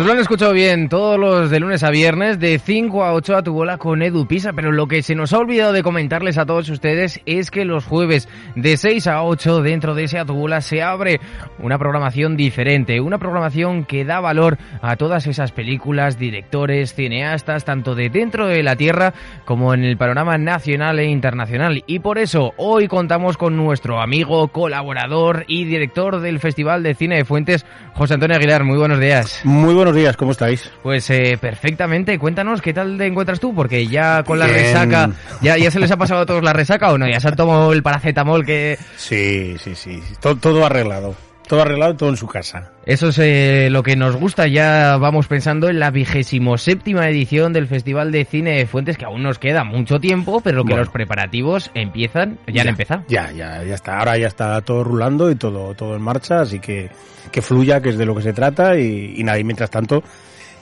Pues 0.00 0.06
lo 0.06 0.14
han 0.14 0.20
escuchado 0.20 0.54
bien, 0.54 0.88
todos 0.88 1.18
los 1.20 1.50
de 1.50 1.60
lunes 1.60 1.82
a 1.82 1.90
viernes, 1.90 2.40
de 2.40 2.58
5 2.58 3.04
a 3.04 3.12
8 3.12 3.36
a 3.36 3.42
tu 3.42 3.52
bola 3.52 3.76
con 3.76 4.00
Edu 4.00 4.26
Pisa, 4.26 4.54
pero 4.54 4.72
lo 4.72 4.86
que 4.88 5.02
se 5.02 5.14
nos 5.14 5.34
ha 5.34 5.38
olvidado 5.38 5.74
de 5.74 5.82
comentarles 5.82 6.38
a 6.38 6.46
todos 6.46 6.70
ustedes 6.70 7.20
es 7.26 7.50
que 7.50 7.66
los 7.66 7.84
jueves 7.84 8.26
de 8.56 8.78
6 8.78 9.06
a 9.08 9.22
8 9.22 9.60
dentro 9.60 9.94
de 9.94 10.04
ese 10.04 10.18
a 10.18 10.24
tu 10.24 10.32
bola 10.32 10.62
se 10.62 10.80
abre 10.80 11.20
una 11.58 11.76
programación 11.76 12.38
diferente, 12.38 12.98
una 13.02 13.18
programación 13.18 13.84
que 13.84 14.06
da 14.06 14.20
valor 14.20 14.56
a 14.80 14.96
todas 14.96 15.26
esas 15.26 15.52
películas, 15.52 16.18
directores, 16.18 16.94
cineastas, 16.94 17.66
tanto 17.66 17.94
de 17.94 18.08
dentro 18.08 18.46
de 18.46 18.62
la 18.62 18.76
tierra 18.76 19.12
como 19.44 19.74
en 19.74 19.84
el 19.84 19.98
panorama 19.98 20.38
nacional 20.38 20.98
e 20.98 21.10
internacional. 21.10 21.84
Y 21.86 21.98
por 21.98 22.16
eso 22.16 22.54
hoy 22.56 22.88
contamos 22.88 23.36
con 23.36 23.54
nuestro 23.54 24.00
amigo, 24.00 24.48
colaborador 24.48 25.44
y 25.46 25.66
director 25.66 26.20
del 26.20 26.40
Festival 26.40 26.82
de 26.82 26.94
Cine 26.94 27.16
de 27.16 27.26
Fuentes, 27.26 27.66
José 27.92 28.14
Antonio 28.14 28.36
Aguilar. 28.36 28.64
Muy 28.64 28.78
buenos 28.78 28.98
días. 28.98 29.42
Muy 29.44 29.74
buenos 29.74 29.90
días, 29.94 29.99
¿cómo 30.16 30.32
estáis? 30.32 30.70
Pues 30.82 31.08
eh, 31.10 31.38
perfectamente, 31.40 32.18
cuéntanos 32.18 32.60
qué 32.62 32.72
tal 32.72 32.96
te 32.98 33.06
encuentras 33.06 33.40
tú, 33.40 33.54
porque 33.54 33.86
ya 33.86 34.22
con 34.22 34.38
la 34.38 34.46
Bien. 34.46 34.58
resaca, 34.58 35.10
ya, 35.40 35.56
ya 35.56 35.70
se 35.70 35.80
les 35.80 35.90
ha 35.90 35.96
pasado 35.96 36.20
a 36.22 36.26
todos 36.26 36.42
la 36.42 36.52
resaca 36.52 36.90
o 36.92 36.98
no, 36.98 37.08
ya 37.08 37.20
se 37.20 37.28
han 37.28 37.36
tomado 37.36 37.72
el 37.72 37.82
paracetamol 37.82 38.44
que... 38.44 38.78
Sí, 38.96 39.56
sí, 39.58 39.74
sí, 39.74 40.02
todo, 40.20 40.36
todo 40.36 40.64
arreglado. 40.66 41.14
Todo 41.50 41.62
arreglado, 41.62 41.96
todo 41.96 42.10
en 42.10 42.16
su 42.16 42.28
casa. 42.28 42.70
Eso 42.86 43.08
es 43.08 43.18
eh, 43.18 43.70
lo 43.72 43.82
que 43.82 43.96
nos 43.96 44.14
gusta, 44.14 44.46
ya 44.46 44.96
vamos 44.98 45.26
pensando 45.26 45.68
en 45.68 45.80
la 45.80 45.90
vigésimo 45.90 46.56
séptima 46.58 47.08
edición 47.08 47.52
del 47.52 47.66
Festival 47.66 48.12
de 48.12 48.24
Cine 48.24 48.52
de 48.52 48.66
Fuentes, 48.66 48.96
que 48.96 49.04
aún 49.04 49.24
nos 49.24 49.40
queda 49.40 49.64
mucho 49.64 49.98
tiempo, 49.98 50.40
pero 50.42 50.62
que 50.62 50.74
Bueno. 50.74 50.84
los 50.84 50.90
preparativos 50.90 51.72
empiezan, 51.74 52.38
ya, 52.46 52.62
han 52.62 52.68
empezado. 52.68 53.02
Ya, 53.08 53.32
ya, 53.32 53.64
ya 53.64 53.74
está. 53.74 53.98
Ahora 53.98 54.16
ya 54.16 54.28
está 54.28 54.60
todo 54.60 54.84
rulando 54.84 55.28
y 55.28 55.34
todo, 55.34 55.74
todo 55.74 55.96
en 55.96 56.02
marcha, 56.02 56.42
así 56.42 56.60
que 56.60 56.88
que 57.32 57.42
fluya, 57.42 57.80
que 57.82 57.88
es 57.88 57.98
de 57.98 58.06
lo 58.06 58.14
que 58.14 58.22
se 58.22 58.32
trata 58.32 58.78
y, 58.78 59.14
y 59.16 59.24
nada, 59.24 59.40
y 59.40 59.42
mientras 59.42 59.70
tanto 59.70 60.04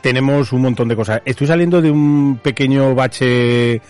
tenemos 0.00 0.54
un 0.54 0.62
montón 0.62 0.88
de 0.88 0.96
cosas. 0.96 1.20
Estoy 1.26 1.48
saliendo 1.48 1.82
de 1.82 1.90
un 1.90 2.38
pequeño 2.42 2.94
bache 2.94 3.82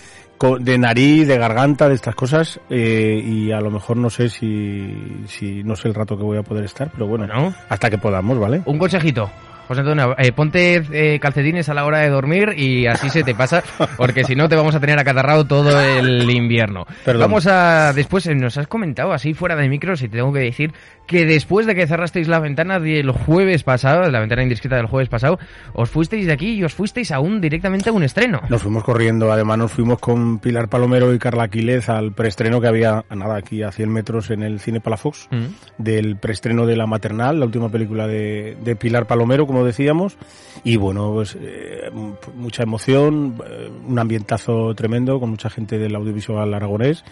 de 0.61 0.79
nariz, 0.79 1.27
de 1.27 1.39
garganta, 1.39 1.89
de 1.89 1.95
estas 1.95 2.15
cosas 2.15 2.61
eh, 2.71 3.21
y 3.25 3.51
a 3.53 3.61
lo 3.61 3.71
mejor 3.71 3.97
no 3.97 4.11
sé 4.11 4.29
si, 4.29 5.25
si 5.27 5.63
no 5.65 5.77
sé 5.77 5.89
el 5.89 5.95
rato 5.95 6.17
que 6.17 6.23
voy 6.25 6.39
a 6.39 6.43
poder 6.43 6.65
estar, 6.65 6.91
pero 6.93 7.07
bueno, 7.07 7.27
Bueno. 7.27 7.55
hasta 7.69 7.91
que 7.91 7.99
podamos, 7.99 8.39
¿vale? 8.39 8.63
Un 8.65 8.79
consejito. 8.79 9.31
José 9.69 9.81
Antonio, 9.83 10.15
eh, 10.19 10.33
ponte 10.33 10.83
eh, 10.93 11.21
calcetines 11.21 11.69
a 11.69 11.75
la 11.75 11.85
hora 11.85 11.99
de 11.99 12.09
dormir 12.09 12.55
y 12.57 12.87
así 12.87 13.11
se 13.11 13.23
te 13.23 13.35
pasa, 13.35 13.63
porque 13.97 14.25
si 14.25 14.35
no 14.35 14.49
te 14.49 14.57
vamos 14.57 14.75
a 14.75 14.81
tener 14.81 14.99
acatarrado 14.99 15.47
todo 15.47 15.79
el 15.81 16.29
invierno. 16.31 16.87
Perdón. 17.05 17.21
Vamos 17.23 17.47
a, 17.47 17.93
después 17.93 18.27
eh, 18.27 18.35
nos 18.35 18.57
has 18.59 18.67
comentado 18.67 19.13
así 19.13 19.35
fuera 19.35 19.55
de 19.55 19.69
micros 19.69 20.03
y 20.03 20.09
te 20.09 20.17
tengo 20.17 20.33
que 20.33 20.41
decir 20.41 20.73
que 21.07 21.25
después 21.27 21.67
de 21.67 21.75
que 21.75 21.87
cerrasteis 21.87 22.29
la 22.29 22.39
ventana 22.41 22.81
del 22.81 23.11
jueves 23.13 23.63
pasado, 23.63 24.11
la 24.11 24.21
ventana 24.21 24.43
indiscreta 24.43 24.77
del 24.77 24.87
jueves 24.87 25.09
pasado, 25.09 25.39
os 25.75 25.89
fuisteis 25.91 26.27
de 26.27 26.33
aquí 26.33 26.55
y 26.55 26.65
os 26.65 26.75
fuisteis 26.75 27.13
aún 27.13 27.41
directamente 27.41 27.91
a 27.91 27.93
un 27.93 28.03
estreno. 28.03 28.41
Nos 28.49 28.63
fuimos 28.63 28.85
corriendo, 28.85 29.31
además 29.33 29.59
nos 29.59 29.73
fuimos 29.73 29.99
con 30.01 30.39
Pilar 30.39 30.69
Palomero 30.69 31.15
y 31.15 31.19
Carla 31.19 31.45
Aquiles 31.45 31.89
al 31.89 32.13
preestreno 32.13 32.61
que 32.61 32.69
había, 32.69 33.05
nada, 33.15 33.37
aquí 33.37 33.63
a 33.63 33.71
100 33.71 33.91
metros 33.93 34.31
en 34.31 34.43
el 34.43 34.61
Cine 34.61 34.81
Palafox, 34.81 35.29
Mm. 35.31 35.47
del 35.83 36.17
preestreno 36.17 36.65
de 36.67 36.77
La 36.77 36.87
Maternal, 36.87 37.39
la 37.41 37.47
última 37.47 37.69
película 37.71 38.07
de, 38.07 38.57
de 38.63 38.77
Pilar 38.77 39.07
Palomero, 39.07 39.47
como 39.47 39.58
decíamos, 39.65 40.17
y 40.65 40.77
bueno, 40.77 41.13
pues 41.13 41.37
eh, 41.41 41.91
mucha 42.35 42.63
emoción, 42.63 43.41
eh, 43.49 43.71
un 43.87 43.99
ambientazo 43.99 44.75
tremendo 44.75 45.21
con 45.21 45.31
mucha 45.31 45.51
gente 45.51 45.79
del 45.79 45.95
audiovisual 45.95 46.53
aragonés 46.53 47.05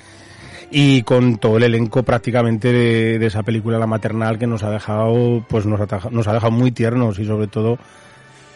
y 0.70 1.02
con 1.02 1.38
todo 1.38 1.58
el 1.58 1.64
elenco 1.64 2.02
prácticamente 2.02 2.72
de, 2.72 3.24
esa 3.24 3.42
película 3.42 3.78
La 3.78 3.86
Maternal 3.86 4.38
que 4.38 4.46
nos 4.46 4.62
ha 4.62 4.70
dejado, 4.70 5.44
pues 5.48 5.64
nos 5.66 5.80
ha 5.80 6.32
dejado 6.32 6.50
muy 6.50 6.72
tiernos 6.72 7.18
y 7.18 7.24
sobre 7.24 7.46
todo 7.46 7.78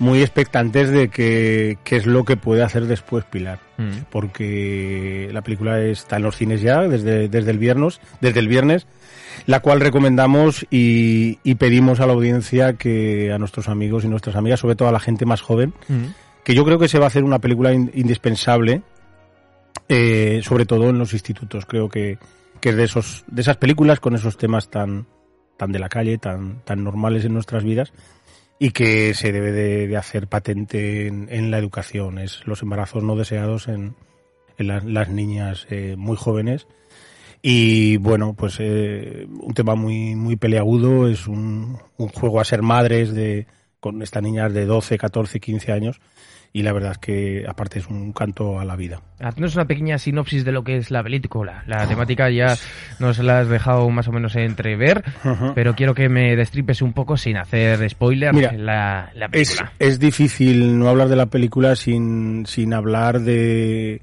muy 0.00 0.20
expectantes 0.22 0.90
de 0.90 1.08
que, 1.08 1.78
qué 1.84 1.96
es 1.96 2.06
lo 2.06 2.24
que 2.24 2.36
puede 2.36 2.62
hacer 2.64 2.86
después 2.86 3.24
Pilar. 3.24 3.60
Mm. 3.78 3.90
Porque 4.10 5.28
la 5.32 5.42
película 5.42 5.80
está 5.80 6.16
en 6.16 6.22
los 6.24 6.36
cines 6.36 6.60
ya 6.60 6.80
desde, 6.88 7.28
desde 7.28 7.50
el 7.52 7.58
viernes, 7.58 8.00
desde 8.20 8.40
el 8.40 8.48
viernes, 8.48 8.86
la 9.46 9.60
cual 9.60 9.80
recomendamos 9.80 10.66
y, 10.70 11.38
y 11.44 11.54
pedimos 11.54 12.00
a 12.00 12.06
la 12.06 12.14
audiencia 12.14 12.72
que 12.74 13.30
a 13.32 13.38
nuestros 13.38 13.68
amigos 13.68 14.04
y 14.04 14.08
nuestras 14.08 14.36
amigas, 14.36 14.60
sobre 14.60 14.74
todo 14.74 14.88
a 14.88 14.92
la 14.92 15.00
gente 15.00 15.24
más 15.26 15.40
joven, 15.42 15.72
Mm. 15.88 16.04
que 16.44 16.54
yo 16.54 16.64
creo 16.64 16.78
que 16.78 16.88
se 16.88 16.98
va 16.98 17.04
a 17.04 17.08
hacer 17.08 17.22
una 17.22 17.38
película 17.38 17.72
in- 17.72 17.90
indispensable, 17.94 18.82
eh, 19.88 20.40
sobre 20.44 20.66
todo 20.66 20.88
en 20.90 20.98
los 20.98 21.12
institutos. 21.12 21.66
Creo 21.66 21.88
que, 21.88 22.18
que 22.60 22.70
es 22.70 22.76
de 22.76 22.84
esos, 22.84 23.24
de 23.26 23.42
esas 23.42 23.56
películas 23.56 24.00
con 24.00 24.14
esos 24.14 24.36
temas 24.36 24.68
tan, 24.70 25.06
tan 25.56 25.72
de 25.72 25.78
la 25.78 25.88
calle, 25.88 26.16
tan, 26.18 26.60
tan 26.64 26.84
normales 26.84 27.24
en 27.24 27.34
nuestras 27.34 27.64
vidas 27.64 27.92
y 28.62 28.72
que 28.72 29.14
se 29.14 29.32
debe 29.32 29.52
de, 29.52 29.96
hacer 29.96 30.28
patente 30.28 31.06
en, 31.06 31.50
la 31.50 31.56
educación. 31.58 32.18
Es 32.18 32.46
los 32.46 32.60
embarazos 32.60 33.02
no 33.02 33.16
deseados 33.16 33.68
en, 33.68 33.94
en 34.58 34.66
la- 34.68 34.82
las 34.84 35.08
niñas 35.08 35.66
eh, 35.70 35.94
muy 35.96 36.16
jóvenes. 36.16 36.66
Y 37.40 37.96
bueno, 37.96 38.34
pues 38.34 38.56
eh, 38.60 39.26
un 39.30 39.54
tema 39.54 39.74
muy, 39.76 40.14
muy 40.14 40.36
peleagudo, 40.36 41.08
es 41.08 41.26
un, 41.26 41.78
un 41.96 42.08
juego 42.08 42.38
a 42.38 42.44
ser 42.44 42.60
madres 42.60 43.14
de, 43.14 43.46
con 43.80 44.02
estas 44.02 44.22
niñas 44.22 44.52
de 44.52 44.66
12, 44.66 44.98
14, 44.98 45.40
15 45.40 45.72
años. 45.72 46.00
Y 46.52 46.62
la 46.62 46.72
verdad 46.72 46.92
es 46.92 46.98
que 46.98 47.44
aparte 47.48 47.78
es 47.78 47.86
un 47.86 48.12
canto 48.12 48.58
a 48.58 48.64
la 48.64 48.74
vida. 48.74 49.00
Haznos 49.20 49.54
una 49.54 49.66
pequeña 49.66 49.98
sinopsis 49.98 50.44
de 50.44 50.50
lo 50.50 50.64
que 50.64 50.76
es 50.78 50.90
la 50.90 51.00
película. 51.00 51.62
La 51.68 51.86
temática 51.86 52.28
ya 52.28 52.56
nos 52.98 53.20
la 53.20 53.38
has 53.38 53.48
dejado 53.48 53.88
más 53.90 54.08
o 54.08 54.12
menos 54.12 54.34
entrever, 54.34 55.04
pero 55.54 55.76
quiero 55.76 55.94
que 55.94 56.08
me 56.08 56.34
destripes 56.34 56.82
un 56.82 56.92
poco 56.92 57.16
sin 57.16 57.36
hacer 57.36 57.88
spoiler 57.88 58.34
Mira, 58.34 58.50
la, 58.52 59.10
la 59.14 59.26
Es, 59.30 59.50
película. 59.54 59.72
es 59.78 60.00
difícil 60.00 60.76
no 60.76 60.88
hablar 60.88 61.06
de 61.08 61.16
la 61.16 61.26
película 61.26 61.76
sin, 61.76 62.44
sin 62.46 62.74
hablar 62.74 63.20
de, 63.20 64.00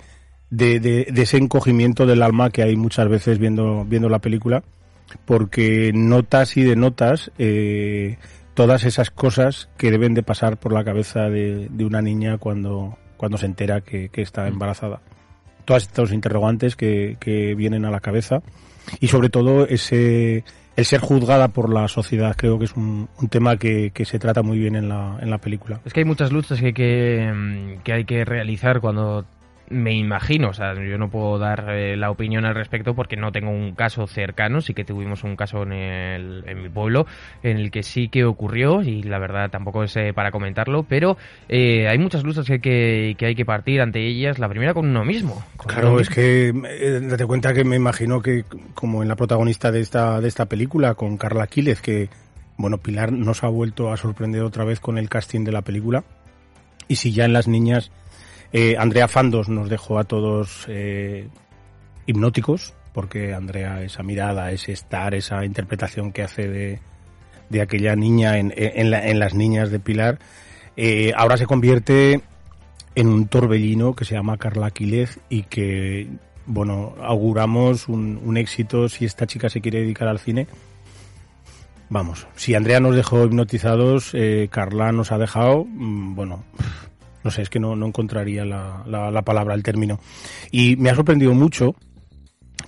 de, 0.50 0.80
de- 0.80 1.08
de 1.12 1.22
ese 1.22 1.36
encogimiento 1.38 2.06
del 2.06 2.24
alma 2.24 2.50
que 2.50 2.64
hay 2.64 2.78
muchas 2.78 3.10
veces 3.10 3.40
viendo, 3.40 3.84
viendo 3.84 4.08
la 4.08 4.20
película, 4.20 4.64
porque 5.26 5.92
notas 5.94 6.56
y 6.56 6.64
denotas 6.64 7.30
eh, 7.38 8.18
todas 8.58 8.86
esas 8.86 9.12
cosas 9.12 9.70
que 9.78 9.92
deben 9.92 10.16
de 10.16 10.24
pasar 10.24 10.58
por 10.58 10.74
la 10.74 10.84
cabeza 10.84 11.30
de, 11.30 11.68
de 11.70 11.86
una 11.86 12.02
niña 12.02 12.40
cuando, 12.40 12.98
cuando 13.16 13.38
se 13.38 13.46
entera 13.46 13.82
que, 13.82 14.10
que 14.10 14.24
está 14.24 14.48
embarazada. 14.48 15.00
Todos 15.64 15.84
estos 15.84 16.12
interrogantes 16.12 16.76
que, 16.76 17.18
que 17.20 17.54
vienen 17.54 17.86
a 17.86 17.92
la 17.92 18.00
cabeza 18.00 18.42
y 19.00 19.10
sobre 19.10 19.30
todo 19.30 19.68
ese 19.68 20.44
el 20.76 20.86
ser 20.86 21.02
juzgada 21.02 21.50
por 21.50 21.72
la 21.72 21.88
sociedad 21.88 22.36
creo 22.36 22.58
que 22.58 22.66
es 22.66 22.76
un, 22.76 23.08
un 23.22 23.30
tema 23.30 23.58
que, 23.58 23.92
que 23.92 24.06
se 24.06 24.18
trata 24.18 24.42
muy 24.42 24.58
bien 24.58 24.76
en 24.76 24.90
la, 24.90 25.20
en 25.22 25.30
la 25.30 25.38
película. 25.38 25.80
Es 25.86 25.94
que 25.94 26.00
hay 26.00 26.06
muchas 26.06 26.32
luchas 26.32 26.60
que, 26.60 26.74
que, 26.74 27.32
mm, 27.32 27.84
que 27.84 27.94
hay 27.94 28.06
que 28.06 28.26
realizar 28.26 28.82
cuando 28.82 29.24
me 29.70 29.94
imagino, 29.94 30.50
o 30.50 30.54
sea, 30.54 30.74
yo 30.76 30.98
no 30.98 31.10
puedo 31.10 31.38
dar 31.38 31.66
eh, 31.70 31.98
la 31.98 32.10
opinión 32.10 32.46
al 32.46 32.56
respecto 32.56 32.96
porque 32.96 33.18
no 33.18 33.32
tengo 33.32 33.52
un 33.52 33.74
caso 33.74 34.08
cercano, 34.08 34.62
sí 34.62 34.74
que 34.74 34.86
tuvimos 34.86 35.24
un 35.24 35.36
caso 35.36 35.64
en, 35.64 35.74
el, 35.74 36.44
en 36.48 36.62
mi 36.64 36.70
pueblo 36.70 37.06
en 37.44 37.58
el 37.58 37.72
que 37.72 37.84
sí 37.84 38.10
que 38.10 38.26
ocurrió 38.26 38.82
y 38.82 39.04
la 39.04 39.20
verdad 39.20 39.50
tampoco 39.50 39.84
es 39.84 39.96
eh, 39.98 40.14
para 40.14 40.32
comentarlo, 40.32 40.84
pero 40.84 41.18
eh, 41.50 41.88
hay 41.88 41.98
muchas 41.98 42.24
luchas 42.24 42.46
que, 42.46 42.60
que, 42.60 43.16
que 43.18 43.26
hay 43.26 43.36
que 43.36 43.46
partir 43.46 43.82
ante 43.82 44.06
ellas, 44.06 44.40
la 44.40 44.50
primera 44.50 44.74
con 44.74 44.88
uno 44.88 45.04
mismo. 45.04 45.44
con 45.58 45.68
Claro, 45.68 45.92
uno 45.92 46.00
es 46.00 46.10
que 46.10 46.50
eh, 46.50 47.00
date 47.02 47.26
cuenta 47.26 47.54
que 47.54 47.64
me 47.64 47.76
imagino 47.76 48.22
que 48.22 48.46
como 48.74 49.02
en 49.02 49.10
la 49.10 49.16
protagonista 49.16 49.72
de 49.72 49.82
esta 49.82 50.22
de 50.22 50.28
esta 50.28 50.46
película 50.46 50.96
con 50.96 51.18
Carla 51.18 51.48
Quílez 51.48 51.82
que 51.82 52.10
bueno, 52.58 52.80
Pilar 52.80 53.12
nos 53.12 53.44
ha 53.44 53.48
vuelto 53.50 53.92
a 53.92 53.98
sorprender 53.98 54.42
otra 54.42 54.66
vez 54.66 54.80
con 54.80 54.98
el 54.98 55.10
casting 55.10 55.44
de 55.44 55.52
la 55.52 55.62
película. 55.62 56.04
Y 56.88 56.96
si 56.96 57.12
ya 57.12 57.26
en 57.26 57.34
las 57.34 57.48
niñas 57.48 57.92
eh, 58.54 58.76
Andrea 58.78 59.08
Fandos 59.08 59.50
nos 59.50 59.70
dejó 59.70 60.00
a 60.00 60.04
todos 60.06 60.66
eh, 60.68 61.28
hipnóticos, 62.06 62.74
porque 62.94 63.34
Andrea, 63.34 63.82
esa 63.84 64.04
mirada, 64.04 64.52
ese 64.52 64.72
estar, 64.72 65.14
esa 65.14 65.46
interpretación 65.46 66.12
que 66.12 66.24
hace 66.24 66.48
de, 66.48 66.80
de 67.50 67.62
aquella 67.62 67.96
niña 67.96 68.38
en, 68.38 68.54
en, 68.56 68.90
la- 68.92 69.08
en 69.08 69.20
las 69.20 69.34
niñas 69.34 69.70
de 69.70 69.80
Pilar, 69.80 70.20
eh, 70.76 71.12
ahora 71.16 71.38
se 71.38 71.46
convierte 71.46 72.22
en 72.96 73.08
un 73.08 73.28
torbellino 73.28 73.94
que 73.96 74.06
se 74.06 74.16
llama 74.16 74.38
Carla 74.38 74.72
Quílez 74.72 75.20
y 75.30 75.44
que, 75.44 76.08
bueno, 76.48 76.96
auguramos 77.02 77.88
un, 77.88 78.20
un 78.24 78.38
éxito 78.38 78.90
si 78.90 79.06
esta 79.06 79.28
chica 79.28 79.50
se 79.50 79.62
quiere 79.62 79.82
dedicar 79.82 80.08
al 80.08 80.18
cine. 80.20 80.48
Vamos, 81.90 82.28
si 82.36 82.54
Andrea 82.54 82.80
nos 82.80 82.96
dejó 82.96 83.24
hipnotizados, 83.26 84.12
eh, 84.14 84.50
Carla 84.52 84.92
nos 84.92 85.12
ha 85.12 85.18
dejado, 85.18 85.64
mm, 85.66 86.16
bueno, 86.16 86.44
no 87.24 87.32
sé, 87.32 87.42
es 87.42 87.50
que 87.50 87.60
no, 87.60 87.76
no 87.76 87.86
encontraría 87.88 88.46
la, 88.46 88.84
la- 88.88 89.12
la 89.12 89.22
palabra, 89.24 89.54
el 89.54 89.64
término. 89.64 90.00
Y 90.52 90.76
me 90.78 90.90
ha 90.90 90.96
sorprendido 90.96 91.34
mucho 91.34 91.76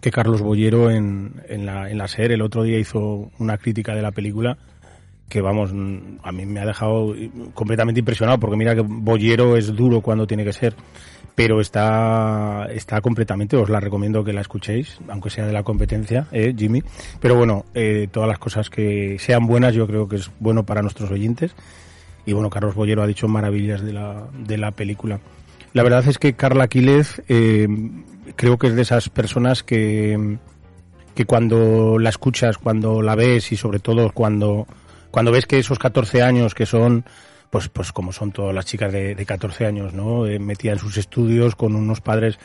que 0.02 0.12
Carlos 0.12 0.42
Bollero 0.42 0.90
en, 0.92 1.42
en, 1.50 1.66
la, 1.66 1.90
en 1.90 1.98
la 1.98 2.08
SER 2.08 2.32
el 2.32 2.42
otro 2.42 2.64
día 2.64 2.80
hizo 2.80 3.32
una 3.40 3.58
crítica 3.58 3.96
de 3.96 4.02
la 4.02 4.12
película 4.12 4.58
que 5.28 5.42
vamos, 5.42 5.72
mm, 5.74 6.18
a 6.24 6.32
mí 6.32 6.46
me 6.46 6.60
ha 6.60 6.66
dejado 6.66 7.14
completamente 7.54 8.00
impresionado 8.00 8.40
porque 8.40 8.56
mira 8.58 8.74
que 8.76 8.82
Bollero 8.82 9.58
es 9.58 9.76
duro 9.76 10.02
cuando 10.02 10.26
tiene 10.26 10.44
que 10.44 10.54
ser, 10.54 10.74
pero 11.36 11.62
está, 11.62 12.68
está 12.72 13.00
completamente, 13.02 13.56
os 13.56 13.70
la 13.70 13.80
recomiendo 13.80 14.24
que 14.24 14.34
la 14.34 14.42
escuchéis, 14.42 15.00
aunque 15.08 15.30
sea 15.30 15.46
de 15.46 15.54
la 15.54 15.64
competencia, 15.64 16.28
eh, 16.32 16.54
Jimmy. 16.58 16.82
Pero 17.20 17.36
bueno, 17.36 17.66
eh, 17.76 18.08
todas 18.12 18.28
las 18.28 18.40
cosas 18.40 18.70
que 18.70 19.18
sean 19.20 19.46
buenas 19.46 19.76
yo 19.76 19.86
creo 19.86 20.08
que 20.08 20.16
es 20.16 20.32
bueno 20.40 20.66
para 20.66 20.82
nuestros 20.82 21.12
oyentes. 21.12 21.54
Y 22.30 22.34
bueno, 22.34 22.52
Carlos 22.52 22.76
Bollero 22.76 23.02
ha 23.02 23.08
dicho 23.08 23.28
maravillas 23.28 23.82
de 23.82 23.92
la, 23.92 24.28
de 24.38 24.60
la 24.60 24.70
película. 24.70 25.20
La 25.74 25.82
verdad 25.82 26.08
es 26.08 26.20
que 26.20 26.34
Carla 26.34 26.68
Quílez 26.68 27.24
eh, 27.28 27.68
creo 28.36 28.60
que 28.60 28.68
es 28.68 28.76
de 28.76 28.84
esas 28.84 29.10
personas 29.10 29.64
que, 29.64 30.38
que 31.16 31.26
cuando 31.26 31.98
la 31.98 32.10
escuchas, 32.10 32.60
cuando 32.60 33.02
la 33.02 33.16
ves 33.16 33.52
y 33.52 33.58
sobre 33.58 33.80
todo 33.80 34.12
cuando, 34.12 34.68
cuando 35.10 35.32
ves 35.32 35.48
que 35.48 35.58
esos 35.58 35.80
14 35.80 36.22
años 36.22 36.54
que 36.54 36.68
son, 36.68 37.04
pues, 37.50 37.68
pues 37.70 37.92
como 37.92 38.14
son 38.14 38.32
todas 38.32 38.54
las 38.54 38.66
chicas 38.66 38.94
de, 38.94 39.16
de 39.16 39.26
14 39.26 39.66
años, 39.66 39.96
¿no? 39.96 40.28
Eh, 40.28 40.38
metida 40.38 40.74
en 40.74 40.80
sus 40.80 40.98
estudios 40.98 41.56
con 41.56 41.76
unos 41.76 42.00
padres 42.00 42.38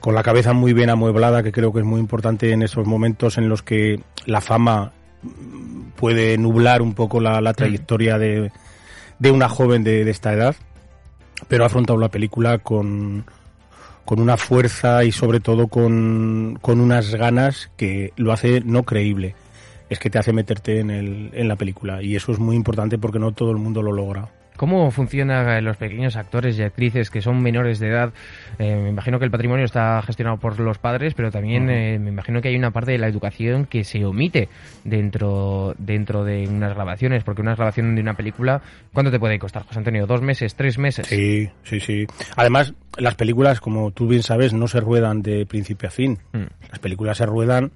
con 0.00 0.14
la 0.14 0.22
cabeza 0.22 0.52
muy 0.52 0.74
bien 0.74 0.90
amueblada, 0.90 1.42
que 1.42 1.52
creo 1.52 1.72
que 1.72 1.78
es 1.78 1.86
muy 1.86 2.00
importante 2.00 2.52
en 2.52 2.62
esos 2.62 2.86
momentos 2.86 3.38
en 3.38 3.48
los 3.48 3.62
que 3.62 3.98
la 4.26 4.42
fama 4.42 4.92
puede 5.96 6.36
nublar 6.36 6.82
un 6.82 6.92
poco 6.92 7.18
la, 7.18 7.40
la 7.40 7.54
trayectoria 7.54 8.18
de, 8.18 8.52
de 9.18 9.30
una 9.30 9.48
joven 9.48 9.84
de, 9.84 10.04
de 10.04 10.10
esta 10.10 10.32
edad, 10.32 10.56
pero 11.48 11.64
ha 11.64 11.66
afrontado 11.66 11.98
la 11.98 12.10
película 12.10 12.58
con, 12.58 13.24
con 14.04 14.20
una 14.20 14.36
fuerza 14.36 15.04
y 15.04 15.12
sobre 15.12 15.40
todo 15.40 15.68
con, 15.68 16.58
con 16.62 16.80
unas 16.80 17.14
ganas 17.14 17.70
que 17.76 18.12
lo 18.16 18.32
hace 18.32 18.60
no 18.60 18.84
creíble. 18.84 19.34
Es 19.90 19.98
que 19.98 20.10
te 20.10 20.18
hace 20.18 20.32
meterte 20.32 20.80
en, 20.80 20.90
el, 20.90 21.30
en 21.32 21.48
la 21.48 21.56
película 21.56 22.02
y 22.02 22.16
eso 22.16 22.32
es 22.32 22.38
muy 22.38 22.56
importante 22.56 22.98
porque 22.98 23.18
no 23.18 23.32
todo 23.32 23.50
el 23.50 23.58
mundo 23.58 23.82
lo 23.82 23.92
logra. 23.92 24.28
¿Cómo 24.56 24.90
funcionan 24.90 25.64
los 25.64 25.76
pequeños 25.76 26.16
actores 26.16 26.58
y 26.58 26.62
actrices 26.62 27.10
que 27.10 27.22
son 27.22 27.42
menores 27.42 27.78
de 27.78 27.88
edad? 27.88 28.12
Eh, 28.58 28.76
me 28.76 28.90
imagino 28.90 29.18
que 29.18 29.24
el 29.24 29.30
patrimonio 29.30 29.64
está 29.64 30.00
gestionado 30.02 30.38
por 30.38 30.58
los 30.58 30.78
padres, 30.78 31.14
pero 31.14 31.30
también 31.30 31.68
eh, 31.70 31.98
me 31.98 32.10
imagino 32.10 32.40
que 32.40 32.48
hay 32.48 32.56
una 32.56 32.70
parte 32.70 32.92
de 32.92 32.98
la 32.98 33.08
educación 33.08 33.66
que 33.66 33.84
se 33.84 34.04
omite 34.04 34.48
dentro, 34.84 35.74
dentro 35.78 36.24
de 36.24 36.46
unas 36.48 36.74
grabaciones, 36.74 37.24
porque 37.24 37.42
una 37.42 37.54
grabación 37.54 37.94
de 37.94 38.00
una 38.00 38.14
película, 38.14 38.62
¿cuánto 38.92 39.10
te 39.10 39.18
puede 39.18 39.38
costar, 39.38 39.64
José 39.64 39.78
Antonio? 39.78 40.06
¿Dos 40.06 40.22
meses? 40.22 40.54
¿Tres 40.54 40.78
meses? 40.78 41.06
Sí, 41.06 41.48
sí, 41.62 41.80
sí. 41.80 42.06
Además, 42.36 42.74
las 42.96 43.14
películas, 43.14 43.60
como 43.60 43.90
tú 43.90 44.08
bien 44.08 44.22
sabes, 44.22 44.52
no 44.52 44.68
se 44.68 44.80
ruedan 44.80 45.22
de 45.22 45.46
principio 45.46 45.88
a 45.88 45.92
fin. 45.92 46.18
Mm. 46.32 46.44
Las 46.70 46.78
películas 46.78 47.18
se 47.18 47.26
ruedan 47.26 47.72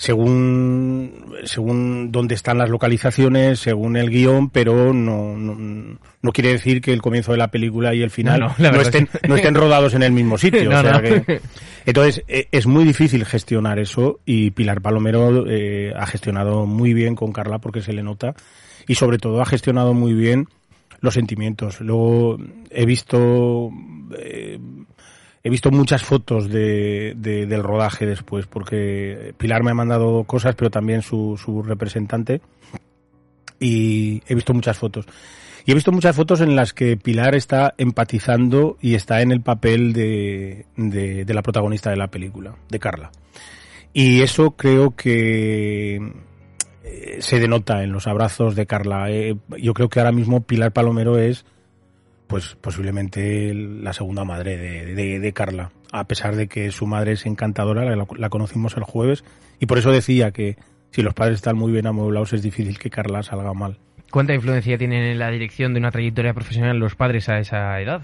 según 0.00 1.26
según 1.44 2.10
dónde 2.10 2.34
están 2.34 2.56
las 2.56 2.70
localizaciones, 2.70 3.58
según 3.60 3.98
el 3.98 4.08
guion, 4.08 4.48
pero 4.48 4.94
no, 4.94 5.36
no, 5.36 5.98
no 6.22 6.32
quiere 6.32 6.52
decir 6.52 6.80
que 6.80 6.94
el 6.94 7.02
comienzo 7.02 7.32
de 7.32 7.38
la 7.38 7.48
película 7.50 7.94
y 7.94 8.00
el 8.02 8.08
final 8.08 8.40
No, 8.40 8.80
estén, 8.80 9.10
no 9.28 9.36
estén 9.36 9.54
rodados 9.54 9.92
en 9.92 10.02
el 10.02 10.12
mismo 10.12 10.38
sitio. 10.38 10.70
O 10.74 10.80
sea 10.80 11.02
que- 11.02 11.42
entonces, 11.84 12.24
eh, 12.28 12.48
es 12.50 12.66
muy 12.66 12.84
difícil 12.84 13.26
gestionar 13.26 13.78
eso 13.78 14.20
y 14.24 14.52
Pilar 14.52 14.80
Palomero 14.80 15.44
eh, 15.46 15.92
ha 15.94 16.06
gestionado 16.06 16.64
muy 16.64 16.94
bien 16.94 17.14
con 17.14 17.30
Carla 17.32 17.58
porque 17.58 17.82
se 17.82 17.92
le 17.92 18.02
nota 18.02 18.34
y 18.86 18.94
sobre 18.94 19.18
todo 19.18 19.42
ha 19.42 19.46
gestionado 19.46 19.92
muy 19.92 20.14
bien 20.14 20.46
los 21.00 21.12
sentimientos. 21.12 21.78
Luego 21.82 22.38
he 22.70 22.86
visto 22.86 23.70
eh, 24.18 24.58
he 25.42 25.50
visto 25.50 25.70
muchas 25.70 26.02
fotos 26.04 26.48
de, 26.48 27.14
de- 27.16 27.46
del 27.46 27.62
rodaje 27.62 28.06
después 28.06 28.46
porque 28.46 29.34
Pilar 29.38 29.62
me 29.62 29.70
ha 29.70 29.74
mandado 29.74 30.24
cosas, 30.24 30.54
pero 30.54 30.70
también 30.70 31.02
su, 31.02 31.40
su 31.42 31.62
representante 31.62 32.40
y 33.58 34.22
he 34.26 34.34
visto 34.34 34.54
muchas 34.54 34.78
fotos. 34.78 35.06
Y 35.66 35.72
he 35.72 35.74
visto 35.74 35.92
muchas 35.92 36.16
fotos 36.16 36.40
en 36.40 36.56
las 36.56 36.72
que 36.72 36.96
Pilar 36.96 37.34
está 37.34 37.74
empatizando 37.76 38.78
y 38.80 38.94
está 38.94 39.20
en 39.20 39.30
el 39.30 39.42
papel 39.42 39.92
de, 39.92 40.64
de, 40.76 41.24
de 41.24 41.34
la 41.34 41.42
protagonista 41.42 41.90
de 41.90 41.96
la 41.96 42.08
película, 42.08 42.56
de 42.70 42.78
Carla. 42.78 43.10
Y 43.92 44.22
eso 44.22 44.52
creo 44.52 44.96
que 44.96 45.96
eh, 46.84 47.16
se 47.20 47.38
denota 47.40 47.82
en 47.82 47.92
los 47.92 48.06
abrazos 48.06 48.54
de 48.56 48.66
Carla. 48.66 49.10
Eh, 49.10 49.36
yo 49.58 49.74
creo 49.74 49.88
que 49.90 50.00
ahora 50.00 50.12
mismo 50.12 50.40
Pilar 50.42 50.72
Palomero 50.72 51.18
es 51.18 51.44
pues 52.30 52.56
posiblemente 52.60 53.52
la 53.54 53.92
segunda 53.92 54.24
madre 54.24 54.56
de, 54.56 54.94
de- 54.94 55.18
de 55.18 55.32
Carla, 55.32 55.70
a 55.92 56.04
pesar 56.04 56.36
de 56.36 56.46
que 56.48 56.70
su 56.70 56.86
madre 56.86 57.12
es 57.12 57.26
encantadora, 57.26 57.84
la, 57.96 58.06
la 58.16 58.28
conocimos 58.30 58.76
el 58.76 58.84
jueves, 58.84 59.24
y 59.58 59.66
por 59.66 59.76
eso 59.78 59.90
decía 59.90 60.30
que 60.30 60.56
si 60.92 61.02
los 61.02 61.12
padres 61.14 61.36
están 61.36 61.56
muy 61.56 61.72
bien 61.72 61.86
amueblados 61.86 62.32
es 62.32 62.42
difícil 62.42 62.78
que 62.78 62.88
Carla 62.90 63.22
salga 63.22 63.52
mal. 63.52 63.78
¿Cuánta 64.10 64.34
influencia 64.34 64.78
tienen 64.78 65.02
en 65.04 65.18
la 65.18 65.30
dirección 65.30 65.72
de 65.74 65.80
una 65.80 65.90
trayectoria 65.90 66.32
profesional 66.34 66.78
los 66.78 66.94
padres 66.96 67.28
a 67.28 67.38
esa 67.38 67.80
edad? 67.80 68.02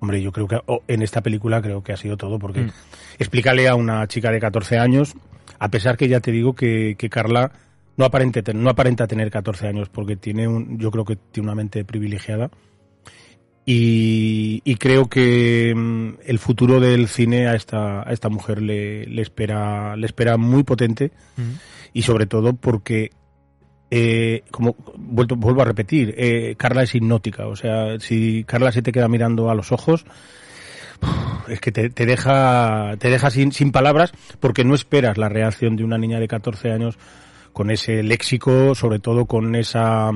Hombre, 0.00 0.20
yo 0.20 0.32
creo 0.32 0.46
que 0.46 0.58
oh, 0.66 0.82
en 0.88 1.00
esta 1.02 1.22
película 1.22 1.62
creo 1.62 1.82
que 1.82 1.92
ha 1.92 1.96
sido 1.96 2.16
todo, 2.16 2.38
porque 2.38 2.60
Mm. 2.62 2.70
explícale 3.18 3.68
a 3.68 3.74
una 3.74 4.06
chica 4.06 4.30
de 4.30 4.40
14 4.40 4.78
años, 4.78 5.14
a 5.58 5.70
pesar 5.70 5.96
que 5.96 6.08
ya 6.08 6.20
te 6.20 6.30
digo 6.32 6.54
que, 6.54 6.96
que 6.98 7.08
Carla 7.08 7.52
no, 7.96 8.04
aparente, 8.04 8.42
ten- 8.42 8.62
no 8.62 8.68
aparenta 8.68 9.06
tener 9.06 9.30
14 9.30 9.68
años, 9.68 9.88
porque 9.88 10.16
tiene 10.16 10.46
un, 10.48 10.78
yo 10.78 10.90
creo 10.90 11.04
que 11.06 11.16
tiene 11.16 11.46
una 11.48 11.54
mente 11.54 11.84
privilegiada. 11.86 12.50
Y, 13.68 14.62
y 14.64 14.76
creo 14.76 15.08
que 15.08 15.74
mm, 15.74 16.20
el 16.24 16.38
futuro 16.38 16.78
del 16.78 17.08
cine 17.08 17.48
a 17.48 17.56
esta, 17.56 18.08
a 18.08 18.12
esta 18.12 18.28
mujer 18.28 18.62
le, 18.62 19.04
le 19.06 19.22
espera, 19.22 19.96
le 19.96 20.06
espera 20.06 20.36
muy 20.36 20.62
potente 20.62 21.10
y 21.92 22.02
sobre 22.02 22.26
todo 22.26 22.52
porque 22.54 23.10
eh, 23.90 24.42
como 24.50 24.76
vuelvo, 24.96 25.36
vuelvo 25.36 25.62
a 25.62 25.64
repetir, 25.64 26.14
eh, 26.16 26.54
Carla 26.56 26.82
es 26.82 26.94
hipnótica, 26.94 27.46
o 27.46 27.56
sea, 27.56 27.98
si 28.00 28.44
Carla 28.44 28.70
se 28.70 28.82
te 28.82 28.92
queda 28.92 29.08
mirando 29.08 29.50
a 29.50 29.54
los 29.54 29.72
ojos, 29.72 30.04
es 31.48 31.60
que 31.60 31.72
te, 31.72 31.90
te 31.90 32.06
deja, 32.06 32.94
te 32.98 33.10
deja 33.10 33.30
sin, 33.30 33.52
sin 33.52 33.72
palabras 33.72 34.12
porque 34.40 34.64
no 34.64 34.74
esperas 34.74 35.18
la 35.18 35.28
reacción 35.28 35.76
de 35.76 35.84
una 35.84 35.98
niña 35.98 36.20
de 36.20 36.28
14 36.28 36.72
años 36.72 36.98
con 37.52 37.70
ese 37.70 38.02
léxico, 38.02 38.74
sobre 38.74 38.98
todo 38.98 39.26
con 39.26 39.54
esa 39.54 40.10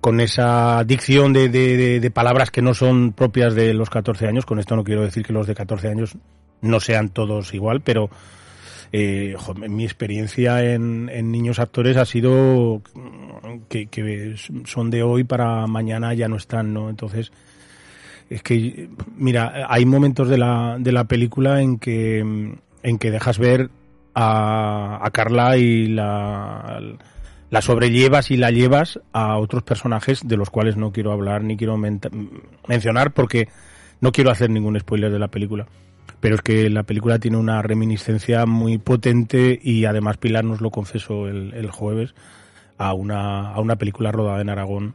con 0.00 0.20
esa 0.20 0.84
dicción 0.84 1.32
de, 1.32 1.48
de- 1.48 2.10
palabras 2.10 2.50
que 2.50 2.62
no 2.62 2.74
son 2.74 3.12
propias 3.12 3.54
de 3.54 3.74
los 3.74 3.90
14 3.90 4.26
años. 4.26 4.46
Con 4.46 4.58
esto 4.58 4.76
no 4.76 4.84
quiero 4.84 5.02
decir 5.02 5.24
que 5.24 5.32
los 5.32 5.46
de 5.46 5.54
14 5.54 5.88
años 5.88 6.16
no 6.60 6.80
sean 6.80 7.08
todos 7.08 7.54
igual, 7.54 7.80
pero 7.80 8.08
eh, 8.92 9.36
mi 9.68 9.84
experiencia 9.84 10.64
en, 10.64 11.08
en 11.12 11.30
niños 11.30 11.58
actores 11.58 11.96
ha 11.96 12.04
sido 12.04 12.82
que, 13.68 13.86
que 13.86 14.34
son 14.64 14.90
de 14.90 15.02
hoy 15.02 15.24
para 15.24 15.66
mañana 15.66 16.14
ya 16.14 16.28
no 16.28 16.36
están, 16.36 16.72
¿no? 16.72 16.88
Entonces, 16.90 17.30
es 18.30 18.42
que, 18.42 18.88
mira, 19.16 19.66
hay 19.68 19.84
momentos 19.86 20.28
de 20.28 20.38
la, 20.38 20.76
de 20.78 20.92
la 20.92 21.04
película 21.04 21.60
en 21.62 21.78
que, 21.78 22.18
en 22.20 22.98
que 22.98 23.10
dejas 23.10 23.38
ver 23.38 23.70
a, 24.14 25.00
a 25.04 25.10
Carla 25.10 25.56
y 25.56 25.86
la, 25.88 26.80
la 27.50 27.62
sobrellevas 27.62 28.30
y 28.30 28.36
la 28.36 28.50
llevas 28.50 29.00
a 29.12 29.36
otros 29.38 29.62
personajes 29.62 30.26
de 30.26 30.36
los 30.36 30.50
cuales 30.50 30.76
no 30.76 30.92
quiero 30.92 31.12
hablar 31.12 31.42
ni 31.44 31.56
quiero 31.56 31.76
menta- 31.76 32.10
mencionar 32.66 33.12
porque 33.12 33.48
No 34.00 34.12
quiero 34.12 34.30
hacer 34.30 34.48
ningún 34.50 34.78
spoiler 34.78 35.10
de 35.10 35.18
la 35.18 35.28
película, 35.28 35.66
pero 36.20 36.34
es 36.36 36.42
que 36.42 36.68
la 36.70 36.84
película 36.84 37.18
tiene 37.18 37.36
una 37.36 37.62
reminiscencia 37.62 38.46
muy 38.46 38.78
potente 38.78 39.58
y 39.62 39.86
además 39.86 40.18
Pilar 40.18 40.44
nos 40.44 40.60
lo 40.60 40.70
confesó 40.70 41.26
el, 41.26 41.52
el 41.54 41.70
jueves 41.70 42.14
a 42.76 42.92
una, 42.92 43.50
a 43.52 43.60
una 43.60 43.74
película 43.76 44.12
rodada 44.12 44.40
en 44.40 44.50
Aragón 44.50 44.94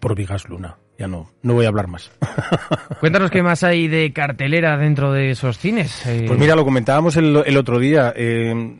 por 0.00 0.16
Vigas 0.16 0.48
Luna. 0.48 0.76
Ya 0.98 1.06
no, 1.08 1.30
no 1.42 1.54
voy 1.54 1.64
a 1.64 1.68
hablar 1.68 1.86
más. 1.86 2.10
Cuéntanos 3.00 3.30
qué 3.30 3.42
más 3.42 3.62
hay 3.64 3.88
de 3.88 4.12
cartelera 4.12 4.76
dentro 4.76 5.12
de 5.12 5.30
esos 5.30 5.56
cines. 5.58 6.02
Pues 6.26 6.38
mira, 6.38 6.54
lo 6.56 6.64
comentábamos 6.64 7.16
el, 7.16 7.42
el 7.46 7.56
otro 7.56 7.78
día. 7.78 8.12
eh, 8.14 8.76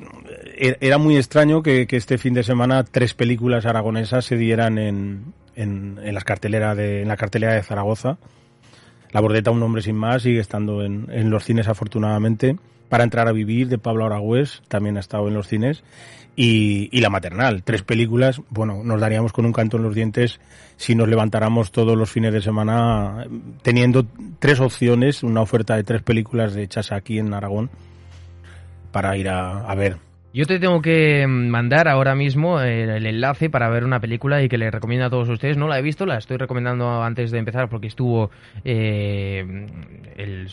era 0.60 0.98
muy 0.98 1.16
extraño 1.16 1.62
que, 1.62 1.86
este 1.90 2.18
fin 2.18 2.34
de 2.34 2.42
semana 2.42 2.84
tres 2.84 3.14
películas 3.14 3.66
aragonesas 3.66 4.24
se 4.24 4.36
dieran 4.36 4.78
en, 4.78 5.32
en, 5.56 6.14
las 6.14 6.24
cartelera 6.24 6.74
de, 6.74 7.02
en 7.02 7.08
la 7.08 7.16
cartelera 7.16 7.54
de 7.54 7.62
Zaragoza. 7.62 8.18
La 9.12 9.20
Bordeta, 9.20 9.50
un 9.50 9.62
hombre 9.62 9.82
sin 9.82 9.96
más, 9.96 10.22
sigue 10.22 10.40
estando 10.40 10.84
en, 10.84 11.08
en 11.10 11.30
los 11.30 11.44
cines 11.44 11.68
afortunadamente. 11.68 12.56
Para 12.88 13.04
entrar 13.04 13.28
a 13.28 13.32
vivir, 13.32 13.68
de 13.68 13.78
Pablo 13.78 14.04
Aragüés, 14.04 14.62
también 14.68 14.96
ha 14.96 15.00
estado 15.00 15.28
en 15.28 15.34
los 15.34 15.48
cines. 15.48 15.82
Y, 16.36 16.88
y 16.92 17.00
La 17.00 17.10
Maternal, 17.10 17.62
tres 17.62 17.82
películas. 17.82 18.40
Bueno, 18.50 18.82
nos 18.84 19.00
daríamos 19.00 19.32
con 19.32 19.46
un 19.46 19.52
canto 19.52 19.76
en 19.76 19.82
los 19.82 19.94
dientes 19.94 20.40
si 20.76 20.94
nos 20.94 21.08
levantáramos 21.08 21.72
todos 21.72 21.96
los 21.96 22.10
fines 22.10 22.32
de 22.32 22.40
semana 22.40 23.26
teniendo 23.62 24.06
tres 24.38 24.60
opciones, 24.60 25.22
una 25.22 25.40
oferta 25.42 25.76
de 25.76 25.84
tres 25.84 26.02
películas 26.02 26.56
hechas 26.56 26.92
aquí 26.92 27.18
en 27.18 27.34
Aragón 27.34 27.70
para 28.92 29.16
ir 29.16 29.28
a, 29.28 29.60
a 29.60 29.74
ver. 29.74 30.09
Yo 30.32 30.46
te 30.46 30.60
tengo 30.60 30.80
que 30.80 31.26
mandar 31.26 31.88
ahora 31.88 32.14
mismo 32.14 32.60
el, 32.60 32.88
el 32.90 33.06
enlace 33.06 33.50
para 33.50 33.68
ver 33.68 33.84
una 33.84 33.98
película 33.98 34.42
y 34.42 34.48
que 34.48 34.58
le 34.58 34.70
recomiendo 34.70 35.06
a 35.06 35.10
todos 35.10 35.28
ustedes. 35.28 35.56
No 35.56 35.66
la 35.66 35.78
he 35.78 35.82
visto, 35.82 36.06
la 36.06 36.18
estoy 36.18 36.36
recomendando 36.36 37.02
antes 37.02 37.32
de 37.32 37.38
empezar 37.38 37.68
porque 37.68 37.88
estuvo 37.88 38.30
eh, 38.64 39.66
el 40.16 40.48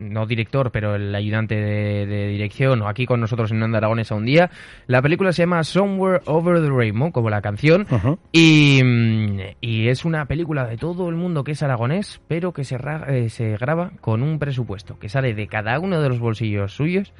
no 0.00 0.26
director, 0.26 0.70
pero 0.72 0.96
el 0.96 1.14
ayudante 1.14 1.54
de, 1.54 2.06
de 2.06 2.26
dirección, 2.28 2.82
aquí 2.86 3.06
con 3.06 3.20
nosotros 3.20 3.52
en 3.52 3.62
Onda 3.62 3.78
Aragonesa 3.78 4.16
un 4.16 4.24
día. 4.26 4.50
La 4.86 5.00
película 5.00 5.32
se 5.32 5.42
llama 5.44 5.62
Somewhere 5.62 6.20
Over 6.26 6.60
the 6.60 6.68
Rainbow, 6.70 7.12
como 7.12 7.30
la 7.30 7.40
canción, 7.40 7.86
y, 8.32 8.80
mm, 8.82 9.38
y 9.60 9.88
es 9.88 10.04
una 10.04 10.26
película 10.26 10.66
de 10.66 10.76
todo 10.76 11.08
el 11.08 11.14
mundo 11.14 11.44
que 11.44 11.52
es 11.52 11.62
aragonés, 11.62 12.20
pero 12.28 12.52
que 12.52 12.64
se, 12.64 12.78
ra- 12.78 13.06
eh, 13.08 13.28
se 13.30 13.56
graba 13.56 13.92
con 14.00 14.22
un 14.24 14.38
presupuesto 14.40 14.98
que 14.98 15.08
sale 15.08 15.34
de 15.34 15.46
cada 15.46 15.78
uno 15.78 16.02
de 16.02 16.08
los 16.08 16.18
bolsillos 16.18 16.74
suyos 16.74 17.14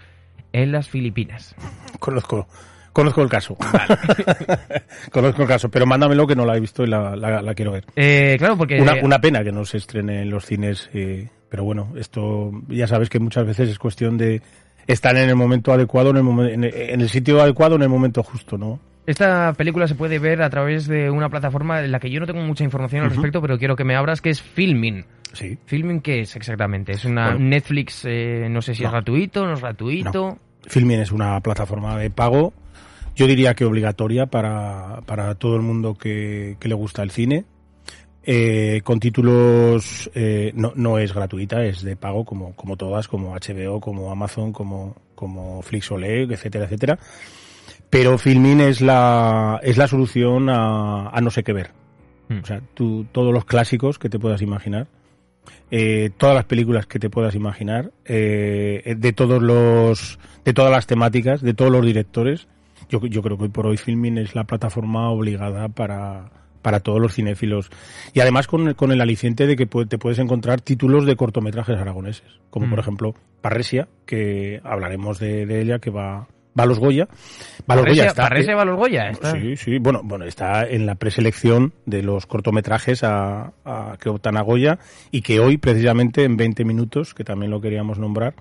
en 0.53 0.73
las 0.73 0.89
Filipinas. 0.89 1.55
Conozco, 1.99 2.47
conozco 2.93 3.23
el 3.23 3.29
caso. 3.29 3.57
conozco 5.13 5.43
el 5.43 5.49
caso, 5.49 5.69
pero 5.71 5.87
mándamelo 5.87 6.27
que 6.27 6.37
no 6.37 6.45
la 6.45 6.57
he 6.57 6.61
visto 6.61 6.85
y 6.85 6.87
la, 6.87 7.17
la- 7.17 7.43
la 7.43 7.55
quiero 7.55 7.73
ver. 7.73 7.85
Eh, 7.97 8.37
claro, 8.39 8.57
porque 8.57 8.81
Una, 8.81 8.95
una 9.03 9.21
pena 9.21 9.43
que 9.45 9.53
no 9.53 9.65
se 9.65 9.79
estrene 9.79 10.23
en 10.23 10.31
los 10.31 10.47
cines, 10.47 10.91
eh, 10.95 11.29
pero 11.49 11.65
bueno, 11.65 11.93
esto 11.97 12.51
ya 12.69 12.87
sabes 12.87 13.09
que 13.09 13.19
muchas 13.19 13.47
veces 13.47 13.69
es 13.69 13.79
cuestión 13.79 14.17
de 14.19 14.43
estar 14.87 15.17
en 15.17 15.29
el 15.29 15.37
momento 15.37 15.73
adecuado, 15.73 16.11
en 16.11 16.17
el, 16.17 16.23
momen- 16.25 16.53
en 16.53 16.65
el- 16.65 16.75
en 16.75 17.01
el 17.01 17.09
sitio 17.09 17.41
adecuado, 17.41 17.77
en 17.77 17.83
el 17.83 17.89
momento 17.89 18.23
justo, 18.23 18.59
¿no? 18.59 18.81
Esta 19.07 19.53
película 19.55 19.87
se 19.89 19.95
puede 19.95 20.19
ver 20.19 20.43
a 20.43 20.51
través 20.51 20.87
de 20.87 21.11
una 21.11 21.29
plataforma 21.29 21.81
en 21.83 21.91
la 21.93 21.99
que 22.01 22.11
yo 22.11 22.21
no 22.21 22.27
tengo 22.27 22.41
mucha 22.43 22.65
información 22.65 23.05
al 23.05 23.11
respecto, 23.11 23.41
pero 23.43 23.59
quiero 23.59 23.75
que 23.77 23.85
me 23.85 23.97
abras, 23.97 24.21
que 24.21 24.31
es 24.31 24.41
Filmin. 24.43 25.05
Sí. 25.33 25.59
¿Filmin 25.67 26.01
qué 26.01 26.21
es 26.21 26.37
exactamente? 26.37 26.93
¿Es 26.93 27.05
una 27.05 27.31
Bueno. 27.33 27.47
Netflix, 27.49 28.05
eh, 28.05 28.47
no 28.51 28.61
sé 28.63 28.75
si 28.75 28.83
es 28.83 28.87
No. 28.89 28.93
gratuito, 28.93 29.47
no 29.47 29.55
es 29.55 29.61
gratuito? 29.61 30.39
Filmin 30.67 31.01
es 31.01 31.11
una 31.11 31.41
plataforma 31.41 31.99
de 31.99 32.11
pago, 32.11 32.53
yo 33.17 33.27
diría 33.27 33.55
que 33.55 33.65
obligatoria 33.65 34.27
para, 34.27 35.01
para 35.07 35.35
todo 35.35 35.57
el 35.57 35.63
mundo 35.63 35.95
que, 35.95 36.57
que 36.61 36.69
le 36.69 36.75
gusta 36.75 37.03
el 37.03 37.11
cine. 37.11 37.45
Eh, 38.25 38.83
con 38.85 39.01
títulos 39.01 40.09
eh, 40.15 40.53
no, 40.55 40.73
no 40.77 40.99
es 40.99 41.13
gratuita, 41.13 41.65
es 41.65 41.83
de 41.83 41.97
pago 41.97 42.25
como, 42.25 42.55
como 42.55 42.77
todas, 42.77 43.09
como 43.09 43.35
HBO, 43.35 43.81
como 43.81 44.13
Amazon, 44.13 44.53
como, 44.53 44.95
como 45.17 45.61
Flixolé, 45.63 46.23
etcétera, 46.23 46.67
etcétera. 46.67 46.99
Pero 47.93 48.17
Filmin 48.17 48.61
es 48.63 48.81
la, 48.81 49.61
es 49.63 49.77
la 49.77 49.87
solución 49.87 50.49
a, 50.49 51.11
a 51.11 51.21
no 51.21 51.29
sé 51.31 51.43
qué 51.45 51.53
ver. 51.53 51.73
Hmm. 52.31 52.39
O 52.43 52.47
sea, 52.47 52.63
tú, 52.73 53.05
todos 53.13 53.35
los 53.35 53.45
clásicos 53.45 53.99
que 53.99 54.09
te 54.09 54.19
puedas 54.19 54.41
imaginar, 54.41 54.87
eh, 55.71 56.09
todas 56.17 56.35
las 56.35 56.47
películas 56.47 56.87
que 56.87 56.99
te 56.99 57.11
puedas 57.11 57.35
imaginar, 57.35 57.93
eh, 58.07 58.95
de 58.97 59.13
todos 59.13 59.43
los, 59.43 60.19
de 60.43 60.55
todas 60.55 60.73
las 60.73 60.87
temáticas, 60.87 61.43
de 61.43 61.53
todos 61.53 61.71
los 61.71 61.85
directores. 61.85 62.49
Yo, 62.89 62.99
yo 63.05 63.21
creo 63.23 63.37
que 63.37 63.45
hoy 63.45 63.51
por 63.51 63.67
hoy 63.67 63.77
Filmin 63.77 64.17
es 64.17 64.35
la 64.35 64.45
plataforma 64.45 65.11
obligada 65.11 65.69
para, 65.69 66.31
para 66.63 66.81
todos 66.81 66.99
los 66.99 67.15
cinéfilos. 67.15 67.69
Y 68.15 68.21
además 68.21 68.47
con, 68.47 68.69
el- 68.69 68.75
con 68.75 68.91
el 68.93 69.03
aliciente 69.03 69.47
de 69.47 69.55
que 69.55 69.67
te 69.67 69.99
puedes 69.99 70.19
encontrar 70.19 70.63
títulos 70.63 71.05
de 71.05 71.17
cortometrajes 71.17 71.77
aragoneses, 71.77 72.41
como 72.49 72.71
por 72.71 72.79
Mm. 72.79 72.81
ejemplo 72.81 73.15
Parresia, 73.43 73.87
que 74.07 74.63
hablaremos 74.65 75.19
de, 75.19 75.45
de 75.45 75.61
ella, 75.61 75.79
que 75.79 75.91
va, 75.91 76.29
va 76.59 76.65
a 76.65 76.67
los 76.67 76.79
Goya. 76.79 77.09
Va 77.71 77.75
a 77.75 77.77
los 77.77 77.87
Goya, 77.87 78.05
Parrese- 78.05 78.09
está, 78.09 78.23
Parrese 78.23 78.51
eh, 78.51 78.55
va 78.55 78.63
a 78.63 78.65
los 78.65 78.77
Goya, 78.77 79.11
está. 79.11 79.33
Sí, 79.33 79.57
sí, 79.57 79.79
bueno, 79.79 80.01
bueno, 80.05 80.25
está 80.25 80.67
en 80.69 80.87
la 80.87 80.95
preselección 80.97 81.73
de 81.87 82.03
los 82.03 82.27
cortometrajes 82.27 83.05
a, 83.05 83.53
a- 83.65 83.97
que 84.01 84.09
optan 84.09 84.37
a 84.37 84.43
Goya 84.43 84.79
y 85.11 85.23
que 85.23 85.41
hoy, 85.41 85.57
precisamente 85.59 86.25
en 86.25 86.37
20 86.37 86.65
minutos, 86.65 87.15
que 87.15 87.25
también 87.25 87.51
lo 87.51 87.61
queríamos 87.61 87.99
nombrar, 87.99 88.35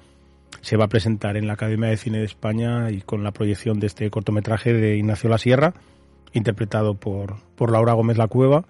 se 0.61 0.77
va 0.77 0.85
a 0.85 0.89
presentar 0.89 1.37
en 1.37 1.47
la 1.47 1.53
Academia 1.53 1.89
de 1.89 1.97
Cine 1.97 2.19
de 2.19 2.25
España 2.25 2.91
y 2.91 3.01
con 3.01 3.23
la 3.23 3.31
proyección 3.31 3.79
de 3.79 3.87
este 3.87 4.09
cortometraje 4.09 4.73
de 4.73 4.97
Ignacio 4.97 5.29
La 5.29 5.37
Sierra, 5.37 5.73
interpretado 6.33 6.95
por, 6.95 7.35
por 7.55 7.71
Laura 7.71 7.93
Gómez 7.93 8.17
La 8.17 8.27
Cueva, 8.27 8.65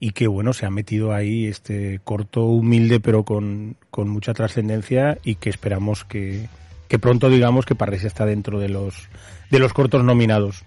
y 0.00 0.10
que 0.12 0.26
bueno, 0.26 0.52
se 0.52 0.66
ha 0.66 0.70
metido 0.70 1.12
ahí 1.14 1.46
este 1.46 2.00
corto 2.02 2.44
humilde 2.44 2.98
pero 3.00 3.24
con, 3.24 3.76
con 3.90 4.08
mucha 4.08 4.34
trascendencia 4.34 5.18
y 5.24 5.36
que 5.36 5.50
esperamos 5.50 6.04
que, 6.04 6.48
que 6.88 6.98
pronto 6.98 7.28
digamos 7.28 7.66
que 7.66 7.74
Parresia 7.74 8.06
está 8.06 8.26
dentro 8.26 8.58
de 8.58 8.68
los, 8.68 9.08
de 9.50 9.58
los 9.58 9.72
cortos 9.72 10.04
nominados. 10.04 10.64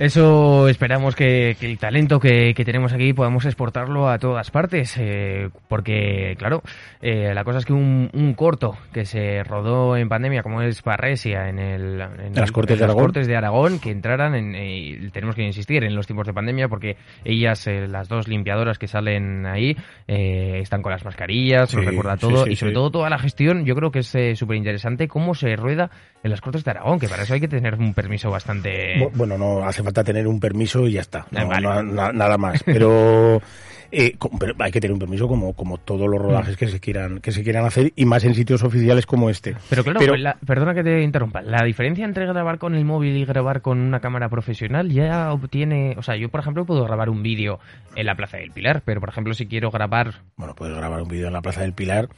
Eso 0.00 0.66
esperamos 0.68 1.14
que, 1.14 1.58
que 1.60 1.70
el 1.70 1.76
talento 1.78 2.18
que, 2.18 2.54
que 2.54 2.64
tenemos 2.64 2.94
aquí 2.94 3.12
podamos 3.12 3.44
exportarlo 3.44 4.08
a 4.08 4.18
todas 4.18 4.50
partes, 4.50 4.96
eh, 4.98 5.50
porque 5.68 6.36
claro, 6.38 6.62
eh, 7.02 7.34
la 7.34 7.44
cosa 7.44 7.58
es 7.58 7.66
que 7.66 7.74
un, 7.74 8.08
un 8.14 8.32
corto 8.32 8.78
que 8.94 9.04
se 9.04 9.42
rodó 9.44 9.98
en 9.98 10.08
pandemia, 10.08 10.42
como 10.42 10.62
es 10.62 10.80
Parresia, 10.80 11.50
en, 11.50 11.58
el, 11.58 12.00
en, 12.00 12.34
las 12.34 12.50
Cortes 12.50 12.76
en 12.76 12.78
de 12.78 12.86
las 12.86 12.90
Aragón. 12.94 13.02
Cortes 13.04 13.26
de 13.26 13.36
Aragón, 13.36 13.78
que 13.78 13.90
entraran, 13.90 14.34
en, 14.34 14.54
eh, 14.54 14.78
y 14.78 15.10
tenemos 15.10 15.34
que 15.36 15.42
insistir 15.42 15.84
en 15.84 15.94
los 15.94 16.06
tiempos 16.06 16.26
de 16.26 16.32
pandemia, 16.32 16.68
porque 16.68 16.96
ellas, 17.22 17.66
eh, 17.66 17.86
las 17.86 18.08
dos 18.08 18.26
limpiadoras 18.26 18.78
que 18.78 18.88
salen 18.88 19.44
ahí, 19.44 19.76
eh, 20.08 20.60
están 20.62 20.80
con 20.80 20.92
las 20.92 21.04
mascarillas, 21.04 21.74
nos 21.74 21.84
Sí, 21.84 21.90
recuerda 21.90 22.14
sí, 22.14 22.20
todo, 22.20 22.44
sí, 22.46 22.52
y 22.52 22.56
sobre 22.56 22.72
todo 22.72 22.90
toda 22.90 23.10
la 23.10 23.18
gestión, 23.18 23.66
yo 23.66 23.74
creo 23.74 23.90
que 23.90 23.98
es 23.98 24.38
súper 24.38 24.56
interesante 24.56 25.08
cómo 25.08 25.34
se 25.34 25.54
rueda 25.56 25.90
en 26.22 26.30
las 26.30 26.40
Cortes 26.40 26.64
de 26.64 26.70
Aragón, 26.70 26.98
que 26.98 27.08
para 27.08 27.24
eso 27.24 27.34
hay 27.34 27.40
que 27.40 27.48
tener 27.48 27.74
un 27.74 27.92
permiso 27.92 28.30
bastante... 28.30 28.94
Bu- 28.98 29.10
Bueno, 29.14 29.36
no 29.36 29.62
hace 29.62 29.82
falta 29.90 30.04
tener 30.04 30.26
un 30.26 30.40
permiso 30.40 30.86
y 30.86 30.92
ya 30.92 31.00
está. 31.02 31.26
No, 31.30 31.46
vale. 31.48 31.62
no- 31.66 31.82
na- 31.82 32.12
nada 32.12 32.38
más. 32.38 32.62
Pero, 32.64 33.40
eh, 33.92 34.16
pero 34.38 34.54
hay 34.58 34.70
que 34.70 34.80
tener 34.80 34.92
un 34.92 34.98
permiso 35.00 35.26
como, 35.28 35.52
como 35.54 35.78
todos 35.78 36.08
los 36.08 36.20
rodajes 36.20 36.56
que 36.56 36.68
se 36.68 36.78
quieran 36.80 37.20
que 37.20 37.32
se 37.32 37.42
quieran 37.42 37.64
hacer 37.66 37.92
y 37.96 38.04
más 38.04 38.22
en 38.24 38.34
sitios 38.34 38.62
oficiales 38.62 39.04
como 39.06 39.30
este. 39.30 39.56
Pero 39.68 39.82
claro, 39.84 39.98
Pero- 40.00 40.16
la- 40.16 40.36
perdona 40.46 40.74
que 40.74 40.82
te 40.84 41.02
interrumpa. 41.02 41.42
La 41.42 41.64
diferencia 41.64 42.04
entre 42.04 42.26
grabar 42.26 42.58
con 42.58 42.74
el 42.74 42.84
móvil 42.84 43.16
y 43.16 43.24
grabar 43.24 43.62
con 43.62 43.78
una 43.80 44.00
cámara 44.00 44.28
profesional 44.28 44.90
ya 44.90 45.32
obtiene. 45.32 45.94
O 45.98 46.02
sea, 46.02 46.16
yo, 46.16 46.28
por 46.28 46.40
ejemplo, 46.40 46.64
puedo 46.64 46.84
grabar 46.84 47.10
un 47.10 47.22
vídeo 47.22 47.58
en 47.96 48.06
la 48.06 48.14
Plaza 48.14 48.36
del 48.38 48.50
Pilar, 48.52 48.82
pero, 48.84 49.00
por 49.00 49.08
ejemplo, 49.10 49.34
si 49.34 49.46
quiero 49.46 49.70
grabar. 49.70 50.14
Bueno, 50.36 50.54
puedes 50.54 50.76
grabar 50.76 51.02
un 51.02 51.08
vídeo 51.08 51.26
en 51.26 51.32
la 51.32 51.42
Plaza 51.42 51.62
del 51.62 51.72
Pilar 51.74 52.08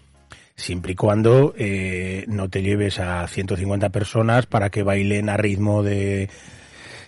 siempre 0.54 0.92
y 0.92 0.94
cuando 0.94 1.54
eh, 1.56 2.24
no 2.28 2.50
te 2.50 2.62
lleves 2.62 3.00
a 3.00 3.26
150 3.26 3.88
personas 3.88 4.44
para 4.44 4.68
que 4.68 4.82
bailen 4.82 5.30
a 5.30 5.38
ritmo 5.38 5.82
de 5.82 6.28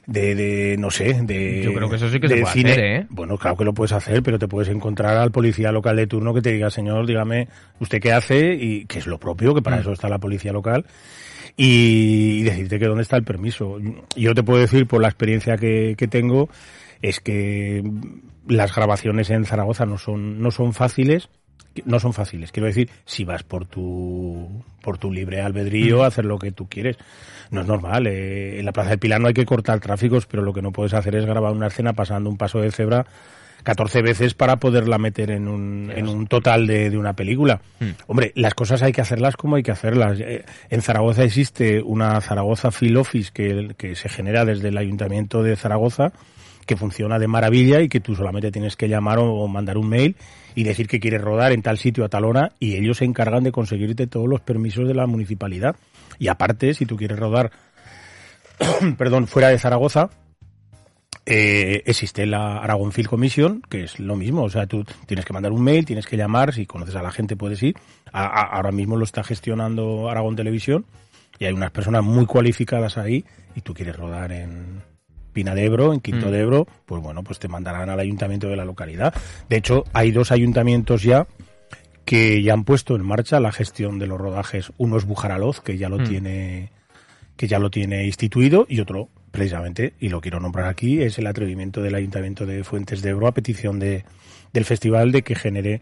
de, 0.06 0.34
de, 0.34 0.76
no 0.78 0.90
sé, 0.90 1.20
de... 1.22 1.62
Yo 1.62 1.72
creo 1.72 1.88
que 1.88 1.96
eso 1.96 2.08
sí 2.10 2.20
que 2.20 2.28
se 2.28 2.42
hacer, 2.42 2.78
¿eh? 2.78 3.06
Bueno, 3.10 3.38
claro 3.38 3.56
que 3.56 3.64
lo 3.64 3.72
puedes 3.74 3.92
hacer, 3.92 4.22
pero 4.22 4.38
te 4.38 4.48
puedes 4.48 4.68
encontrar 4.68 5.16
al 5.16 5.30
policía 5.30 5.72
local 5.72 5.96
de 5.96 6.06
turno 6.06 6.34
que 6.34 6.42
te 6.42 6.52
diga, 6.52 6.70
señor, 6.70 7.06
dígame, 7.06 7.48
¿usted 7.80 8.00
qué 8.00 8.12
hace? 8.12 8.54
Y 8.54 8.86
que 8.86 8.98
es 8.98 9.06
lo 9.06 9.18
propio, 9.18 9.54
que 9.54 9.62
para 9.62 9.76
Mm. 9.76 9.80
eso 9.80 9.92
está 9.92 10.08
la 10.08 10.18
policía 10.18 10.52
local. 10.52 10.84
Y, 11.56 12.38
y 12.40 12.42
decirte 12.42 12.78
que 12.78 12.86
dónde 12.86 13.02
está 13.02 13.16
el 13.16 13.24
permiso. 13.24 13.78
Yo 14.16 14.34
te 14.34 14.42
puedo 14.42 14.60
decir, 14.60 14.86
por 14.86 15.00
la 15.00 15.08
experiencia 15.08 15.56
que, 15.56 15.94
que 15.96 16.08
tengo, 16.08 16.48
es 17.00 17.20
que 17.20 17.82
las 18.48 18.74
grabaciones 18.74 19.30
en 19.30 19.44
Zaragoza 19.44 19.86
no 19.86 19.96
son, 19.98 20.40
no 20.40 20.50
son 20.50 20.72
fáciles, 20.74 21.28
no 21.84 21.98
son 21.98 22.12
fáciles. 22.12 22.52
Quiero 22.52 22.66
decir, 22.68 22.88
si 23.04 23.24
vas 23.24 23.42
por 23.42 23.66
tu, 23.66 24.62
por 24.80 24.98
tu 24.98 25.12
libre 25.12 25.40
albedrío 25.40 26.04
a 26.04 26.06
hacer 26.06 26.24
lo 26.24 26.38
que 26.38 26.52
tú 26.52 26.68
quieres. 26.68 26.96
No 27.50 27.62
es 27.62 27.66
normal. 27.66 28.06
eh, 28.06 28.58
en 28.60 28.64
la 28.64 28.72
Plaza 28.72 28.90
del 28.90 28.98
Pilar 28.98 29.20
no 29.20 29.28
hay 29.28 29.34
que 29.34 29.44
cortar 29.44 29.80
tráficos, 29.80 30.26
pero 30.26 30.42
lo 30.42 30.52
que 30.52 30.62
no 30.62 30.72
puedes 30.72 30.94
hacer 30.94 31.14
es 31.16 31.26
grabar 31.26 31.52
una 31.52 31.66
escena 31.66 31.92
pasando 31.92 32.30
un 32.30 32.36
paso 32.36 32.60
de 32.60 32.70
cebra 32.70 33.06
14 33.64 34.02
veces 34.02 34.34
para 34.34 34.56
poderla 34.56 34.98
meter 34.98 35.30
en 35.30 35.48
un, 35.48 35.90
en 35.94 36.06
un 36.06 36.26
total 36.26 36.66
de, 36.66 36.90
de 36.90 36.98
una 36.98 37.14
película. 37.14 37.62
Hombre, 38.06 38.30
las 38.34 38.52
cosas 38.54 38.82
hay 38.82 38.92
que 38.92 39.00
hacerlas 39.00 39.36
como 39.36 39.56
hay 39.56 39.62
que 39.62 39.70
hacerlas. 39.70 40.20
Eh, 40.20 40.44
En 40.68 40.82
Zaragoza 40.82 41.24
existe 41.24 41.80
una 41.82 42.20
Zaragoza 42.20 42.70
Film 42.70 42.98
Office 42.98 43.30
que, 43.32 43.74
que 43.78 43.94
se 43.96 44.08
genera 44.10 44.44
desde 44.44 44.68
el 44.68 44.76
Ayuntamiento 44.76 45.42
de 45.42 45.56
Zaragoza 45.56 46.12
que 46.66 46.76
funciona 46.76 47.18
de 47.18 47.26
maravilla 47.26 47.80
y 47.80 47.88
que 47.88 48.00
tú 48.00 48.14
solamente 48.14 48.50
tienes 48.50 48.76
que 48.76 48.88
llamar 48.88 49.18
o, 49.18 49.32
o 49.34 49.48
mandar 49.48 49.76
un 49.78 49.88
mail 49.88 50.16
y 50.54 50.64
decir 50.64 50.88
que 50.88 51.00
quieres 51.00 51.20
rodar 51.20 51.52
en 51.52 51.62
tal 51.62 51.78
sitio 51.78 52.04
a 52.04 52.08
tal 52.08 52.24
hora 52.24 52.52
y 52.58 52.76
ellos 52.76 52.98
se 52.98 53.04
encargan 53.04 53.44
de 53.44 53.52
conseguirte 53.52 54.06
todos 54.06 54.28
los 54.28 54.40
permisos 54.40 54.86
de 54.86 54.94
la 54.94 55.06
municipalidad. 55.06 55.76
Y 56.18 56.28
aparte, 56.28 56.74
si 56.74 56.86
tú 56.86 56.96
quieres 56.96 57.18
rodar, 57.18 57.50
perdón, 58.98 59.26
fuera 59.26 59.48
de 59.48 59.58
Zaragoza, 59.58 60.10
eh, 61.26 61.82
existe 61.86 62.26
la 62.26 62.58
Aragon 62.58 62.92
Film 62.92 63.08
Commission, 63.08 63.62
que 63.68 63.84
es 63.84 63.98
lo 63.98 64.16
mismo. 64.16 64.44
O 64.44 64.50
sea, 64.50 64.66
tú 64.66 64.84
tienes 65.06 65.24
que 65.24 65.32
mandar 65.32 65.52
un 65.52 65.62
mail, 65.62 65.84
tienes 65.84 66.06
que 66.06 66.16
llamar, 66.16 66.52
si 66.52 66.66
conoces 66.66 66.94
a 66.96 67.02
la 67.02 67.10
gente 67.10 67.36
puedes 67.36 67.62
ir. 67.62 67.74
Ahora 68.12 68.70
mismo 68.70 68.96
lo 68.96 69.04
está 69.04 69.24
gestionando 69.24 70.08
Aragón 70.08 70.36
Televisión 70.36 70.86
y 71.38 71.46
hay 71.46 71.52
unas 71.52 71.70
personas 71.72 72.04
muy 72.04 72.26
cualificadas 72.26 72.96
ahí 72.98 73.24
y 73.56 73.62
tú 73.62 73.74
quieres 73.74 73.96
rodar 73.96 74.32
en 74.32 74.82
Pina 75.34 75.54
de 75.54 75.66
Ebro, 75.66 75.92
en 75.92 76.00
Quinto 76.00 76.28
Mm. 76.28 76.30
de 76.30 76.40
Ebro, 76.40 76.66
pues 76.86 77.02
bueno, 77.02 77.22
pues 77.22 77.38
te 77.38 77.48
mandarán 77.48 77.90
al 77.90 78.00
ayuntamiento 78.00 78.48
de 78.48 78.56
la 78.56 78.64
localidad. 78.64 79.12
De 79.50 79.56
hecho, 79.58 79.84
hay 79.92 80.10
dos 80.12 80.32
ayuntamientos 80.32 81.02
ya 81.02 81.26
que 82.06 82.42
ya 82.42 82.52
han 82.54 82.64
puesto 82.64 82.96
en 82.96 83.04
marcha 83.04 83.40
la 83.40 83.52
gestión 83.52 83.98
de 83.98 84.06
los 84.06 84.18
rodajes. 84.18 84.72
Uno 84.78 84.96
es 84.96 85.04
Bujaraloz, 85.04 85.60
que 85.60 85.76
ya 85.76 85.90
lo 85.90 85.98
Mm. 85.98 86.04
tiene 86.04 86.70
que 87.36 87.48
ya 87.48 87.58
lo 87.58 87.68
tiene 87.68 88.04
instituido 88.06 88.64
y 88.68 88.78
otro 88.78 89.08
precisamente 89.32 89.94
y 89.98 90.08
lo 90.08 90.20
quiero 90.20 90.38
nombrar 90.38 90.68
aquí 90.68 91.02
es 91.02 91.18
el 91.18 91.26
atrevimiento 91.26 91.82
del 91.82 91.96
Ayuntamiento 91.96 92.46
de 92.46 92.62
Fuentes 92.62 93.02
de 93.02 93.10
Ebro 93.10 93.26
a 93.26 93.32
petición 93.32 93.80
de 93.80 94.04
del 94.52 94.64
festival 94.64 95.10
de 95.10 95.22
que 95.22 95.34
genere 95.34 95.80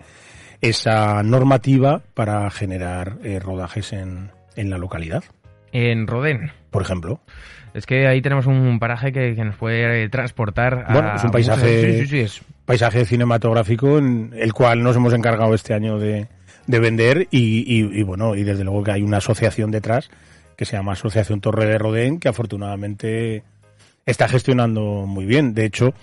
esa 0.62 1.22
normativa 1.22 2.00
para 2.14 2.50
generar 2.50 3.18
eh, 3.22 3.38
rodajes 3.38 3.92
en, 3.92 4.30
en 4.56 4.70
la 4.70 4.78
localidad, 4.78 5.24
En 5.72 6.06
Rodén. 6.06 6.52
por 6.70 6.82
ejemplo. 6.82 7.20
Es 7.74 7.86
que 7.86 8.06
ahí 8.06 8.20
tenemos 8.20 8.46
un 8.46 8.78
paraje 8.78 9.12
que, 9.12 9.34
que 9.34 9.44
nos 9.44 9.56
puede 9.56 10.04
eh, 10.04 10.08
transportar 10.10 10.84
a... 10.88 10.92
Bueno, 10.92 11.14
es 11.16 11.24
un 11.24 11.30
paisaje- 11.30 11.92
Sí, 11.92 11.98
sí, 12.00 12.06
sí. 12.06 12.18
Es, 12.20 12.42
Paisaje 12.66 13.04
cinematográfico 13.06 13.98
en 13.98 14.30
el 14.36 14.52
cual 14.52 14.82
nos 14.82 14.94
hemos 14.96 15.12
encargado 15.14 15.54
este 15.54 15.72
año 15.74 15.98
de, 15.98 16.28
de 16.66 16.78
vender 16.78 17.26
y, 17.30 17.64
y- 17.66 17.98
y, 17.98 18.02
bueno, 18.02 18.34
y 18.36 18.44
desde 18.44 18.62
luego 18.64 18.84
que 18.84 18.92
hay 18.92 19.02
una 19.02 19.16
asociación 19.16 19.70
detrás 19.70 20.10
que 20.56 20.64
se 20.66 20.76
llama 20.76 20.92
Asociación 20.92 21.40
Torre 21.40 21.64
de 21.66 21.78
Rodén 21.78 22.18
que 22.20 22.28
afortunadamente 22.28 23.42
está 24.06 24.28
gestionando 24.28 25.06
muy 25.06 25.24
bien. 25.24 25.54
De 25.54 25.64
hecho, 25.64 25.94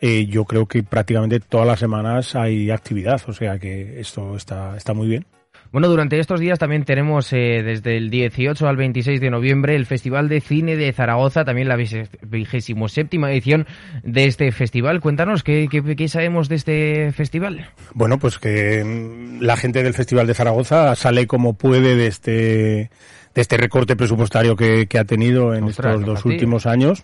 eh, 0.00 0.26
yo 0.26 0.44
creo 0.46 0.66
que 0.66 0.82
prácticamente 0.82 1.38
todas 1.40 1.66
las 1.66 1.78
semanas 1.78 2.34
hay 2.34 2.70
actividad, 2.70 3.20
o 3.28 3.32
sea 3.34 3.58
que 3.58 4.00
esto 4.00 4.34
está, 4.34 4.76
está 4.76 4.94
muy 4.94 5.08
bien. 5.08 5.26
Bueno, 5.72 5.88
durante 5.88 6.18
estos 6.18 6.38
días 6.38 6.58
también 6.58 6.84
tenemos 6.84 7.32
eh, 7.32 7.62
desde 7.64 7.96
el 7.96 8.10
18 8.10 8.68
al 8.68 8.76
26 8.76 9.22
de 9.22 9.30
noviembre 9.30 9.74
el 9.74 9.86
Festival 9.86 10.28
de 10.28 10.42
Cine 10.42 10.76
de 10.76 10.92
Zaragoza, 10.92 11.46
también 11.46 11.66
la 11.66 11.76
vigésimo 11.76 12.88
séptima 12.88 13.32
edición 13.32 13.66
de 14.04 14.26
este 14.26 14.52
festival. 14.52 15.00
Cuéntanos, 15.00 15.42
¿qué, 15.42 15.68
qué, 15.70 15.96
qué 15.96 16.08
sabemos 16.08 16.50
de 16.50 16.56
este 16.56 17.12
festival? 17.12 17.70
Bueno, 17.94 18.18
pues 18.18 18.38
que 18.38 18.84
mm, 18.84 19.40
la 19.40 19.56
gente 19.56 19.82
del 19.82 19.94
Festival 19.94 20.26
de 20.26 20.34
Zaragoza 20.34 20.94
sale 20.94 21.26
como 21.26 21.54
puede 21.54 21.96
de 21.96 22.06
este, 22.06 22.90
de 23.34 23.40
este 23.40 23.56
recorte 23.56 23.96
presupuestario 23.96 24.56
que, 24.56 24.86
que 24.86 24.98
ha 24.98 25.04
tenido 25.04 25.54
en 25.54 25.64
Ostras, 25.64 25.94
estos 25.94 26.06
dos 26.06 26.24
últimos 26.26 26.66
años. 26.66 27.02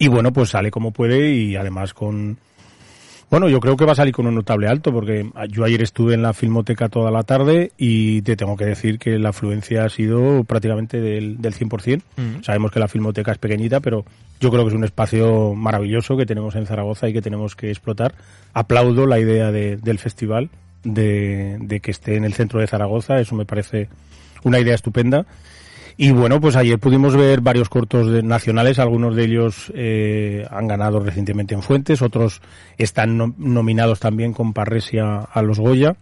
Y 0.00 0.08
bueno, 0.08 0.32
pues 0.32 0.50
sale 0.50 0.72
como 0.72 0.90
puede 0.90 1.30
y 1.30 1.54
además 1.54 1.94
con... 1.94 2.38
Bueno, 3.30 3.48
yo 3.50 3.60
creo 3.60 3.76
que 3.76 3.84
va 3.84 3.92
a 3.92 3.94
salir 3.94 4.14
con 4.14 4.26
un 4.26 4.34
notable 4.34 4.68
alto 4.68 4.90
porque 4.90 5.30
yo 5.50 5.64
ayer 5.64 5.82
estuve 5.82 6.14
en 6.14 6.22
la 6.22 6.32
Filmoteca 6.32 6.88
toda 6.88 7.10
la 7.10 7.24
tarde 7.24 7.72
y 7.76 8.22
te 8.22 8.36
tengo 8.36 8.56
que 8.56 8.64
decir 8.64 8.98
que 8.98 9.18
la 9.18 9.28
afluencia 9.30 9.84
ha 9.84 9.88
sido 9.90 10.44
prácticamente 10.44 10.98
del, 11.00 11.36
del 11.40 11.52
100%. 11.54 12.00
Mm. 12.16 12.42
Sabemos 12.42 12.70
que 12.72 12.80
la 12.80 12.88
Filmoteca 12.88 13.32
es 13.32 13.38
pequeñita, 13.38 13.80
pero 13.80 14.06
yo 14.40 14.50
creo 14.50 14.62
que 14.64 14.68
es 14.70 14.74
un 14.74 14.84
espacio 14.84 15.52
maravilloso 15.54 16.16
que 16.16 16.24
tenemos 16.24 16.54
en 16.56 16.64
Zaragoza 16.64 17.06
y 17.08 17.12
que 17.12 17.20
tenemos 17.20 17.54
que 17.54 17.68
explotar. 17.70 18.14
Aplaudo 18.54 19.06
la 19.06 19.18
idea 19.20 19.52
de- 19.52 19.76
del 19.76 19.98
festival 19.98 20.48
de, 20.84 21.58
de 21.60 21.80
que 21.80 21.90
esté 21.90 22.16
en 22.16 22.24
el 22.24 22.32
centro 22.32 22.60
de 22.60 22.66
Zaragoza, 22.66 23.20
eso 23.20 23.34
me 23.34 23.44
parece 23.44 23.88
una 24.42 24.58
idea 24.58 24.74
estupenda. 24.74 25.26
Y 26.00 26.12
bueno, 26.12 26.40
pues 26.40 26.54
ayer 26.54 26.78
pudimos 26.78 27.16
ver 27.16 27.40
varios 27.40 27.68
cortos 27.68 28.08
de- 28.08 28.22
nacionales, 28.22 28.78
algunos 28.78 29.16
de 29.16 29.24
ellos 29.24 29.72
eh, 29.74 30.46
han 30.48 30.68
ganado 30.68 31.00
recientemente 31.00 31.54
en 31.56 31.62
Fuentes, 31.62 32.02
otros 32.02 32.40
están 32.78 33.18
no- 33.18 33.34
nominados 33.36 33.98
también 33.98 34.32
con 34.32 34.52
Parresia 34.52 35.22
a 35.22 35.42
los 35.42 35.58
Goya. 35.58 35.96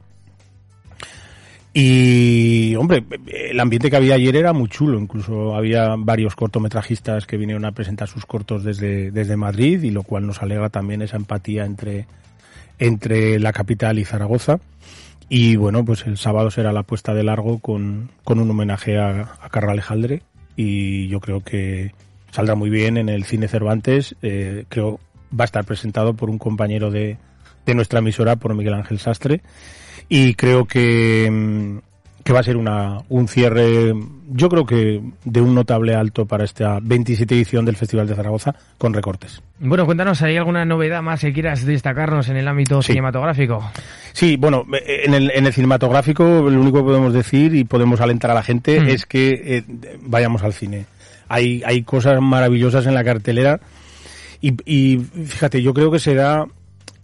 Y, 1.72 2.74
hombre, 2.76 3.04
el 3.26 3.58
ambiente 3.60 3.90
que 3.90 3.96
había 3.96 4.14
ayer 4.14 4.36
era 4.36 4.52
muy 4.54 4.68
chulo. 4.68 4.98
Incluso 4.98 5.54
había 5.54 5.94
varios 5.96 6.34
cortometrajistas 6.34 7.26
que 7.26 7.36
vinieron 7.36 7.64
a 7.66 7.72
presentar 7.72 8.08
sus 8.08 8.24
cortos 8.24 8.64
desde, 8.64 9.10
desde 9.10 9.36
Madrid, 9.36 9.82
y 9.82 9.90
lo 9.90 10.02
cual 10.02 10.26
nos 10.26 10.42
alegra 10.42 10.70
también 10.70 11.02
esa 11.02 11.16
empatía 11.16 11.66
entre, 11.66 12.06
entre 12.78 13.38
la 13.40 13.52
capital 13.52 13.98
y 13.98 14.04
Zaragoza. 14.06 14.58
Y 15.28 15.56
bueno, 15.56 15.84
pues 15.84 16.06
el 16.06 16.18
sábado 16.18 16.50
será 16.50 16.72
la 16.72 16.84
puesta 16.84 17.14
de 17.14 17.24
largo 17.24 17.58
con, 17.58 18.10
con 18.24 18.38
un 18.38 18.50
homenaje 18.50 18.98
a, 18.98 19.34
a 19.40 19.48
Carla 19.50 19.72
Alejandre. 19.72 20.22
Y 20.56 21.08
yo 21.08 21.20
creo 21.20 21.42
que 21.42 21.92
saldrá 22.30 22.54
muy 22.54 22.70
bien 22.70 22.96
en 22.96 23.08
el 23.08 23.24
Cine 23.24 23.48
Cervantes. 23.48 24.14
Eh, 24.22 24.64
creo 24.68 25.00
va 25.38 25.44
a 25.44 25.46
estar 25.46 25.64
presentado 25.64 26.14
por 26.14 26.30
un 26.30 26.38
compañero 26.38 26.90
de, 26.90 27.18
de 27.66 27.74
nuestra 27.74 27.98
emisora, 27.98 28.36
por 28.36 28.54
Miguel 28.54 28.74
Ángel 28.74 28.98
Sastre 28.98 29.42
y 30.08 30.34
creo 30.34 30.66
que, 30.66 31.28
mm, 31.30 31.78
que 32.26 32.32
va 32.32 32.40
a 32.40 32.42
ser 32.42 32.56
una, 32.56 32.98
un 33.08 33.28
cierre, 33.28 33.94
yo 34.30 34.48
creo 34.48 34.66
que 34.66 35.00
de 35.24 35.40
un 35.40 35.54
notable 35.54 35.94
alto 35.94 36.26
para 36.26 36.42
esta 36.42 36.80
27 36.82 37.32
edición 37.36 37.64
del 37.64 37.76
Festival 37.76 38.08
de 38.08 38.16
Zaragoza 38.16 38.52
con 38.78 38.92
recortes. 38.92 39.40
Bueno, 39.60 39.86
cuéntanos, 39.86 40.20
¿hay 40.22 40.36
alguna 40.36 40.64
novedad 40.64 41.02
más 41.02 41.20
que 41.20 41.32
quieras 41.32 41.64
destacarnos 41.64 42.28
en 42.28 42.36
el 42.36 42.48
ámbito 42.48 42.82
Sí. 42.82 42.88
cinematográfico? 42.94 43.70
Sí, 44.12 44.36
bueno, 44.36 44.64
en 44.84 45.14
el, 45.14 45.30
en 45.32 45.46
el 45.46 45.52
cinematográfico 45.52 46.24
lo 46.24 46.60
único 46.60 46.78
que 46.78 46.84
podemos 46.84 47.12
decir 47.14 47.54
y 47.54 47.62
podemos 47.62 48.00
alentar 48.00 48.32
a 48.32 48.34
la 48.34 48.42
gente 48.42 48.80
Mm. 48.80 48.88
es 48.88 49.06
que 49.06 49.30
eh, 49.44 49.64
vayamos 50.02 50.42
al 50.42 50.52
cine. 50.52 50.86
Hay, 51.28 51.62
hay 51.64 51.84
cosas 51.84 52.20
maravillosas 52.20 52.86
en 52.86 52.94
la 52.94 53.04
cartelera 53.04 53.60
y, 54.40 54.54
y 54.64 54.98
fíjate, 54.98 55.62
yo 55.62 55.72
creo 55.72 55.92
que 55.92 56.00
se 56.00 56.16
da 56.16 56.44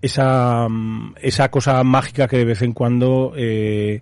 esa, 0.00 0.66
mm, 0.68 1.14
esa 1.22 1.48
cosa 1.48 1.80
mágica 1.84 2.26
que 2.26 2.38
de 2.38 2.44
vez 2.44 2.62
en 2.62 2.72
cuando 2.72 3.34
eh, 3.36 4.00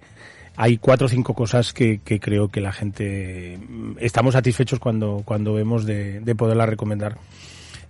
hay 0.62 0.77
cuatro 0.77 1.07
o 1.07 1.09
cinco 1.09 1.33
cosas 1.33 1.73
que, 1.73 2.01
creo 2.05 2.49
que 2.49 2.61
la 2.61 2.70
gente 2.70 3.59
mm, 3.59 3.92
estamos 3.99 4.35
satisfechos 4.35 4.79
cuando, 4.79 5.23
cuando 5.25 5.55
vemos 5.55 5.87
de, 5.87 6.20
de 6.20 6.35
poderla 6.35 6.66
recomendar. 6.66 7.16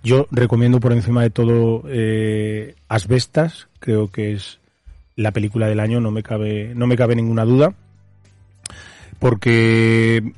Yo 0.03 0.25
recomiendo 0.31 0.79
por 0.79 0.93
encima 0.93 1.21
de 1.21 1.31
todo 1.31 1.83
eh, 1.89 2.75
Asbestas, 2.87 3.67
creo 3.81 4.07
que 4.07 4.31
es 4.31 4.59
la 5.17 5.31
película 5.31 5.67
del 5.67 5.81
año, 5.81 5.99
no 5.99 6.11
me 6.11 6.23
cabe, 6.23 6.71
no 6.73 6.87
me 6.87 6.95
cabe 6.95 7.13
ninguna 7.13 7.43
duda, 7.43 7.73
porque 9.19 10.31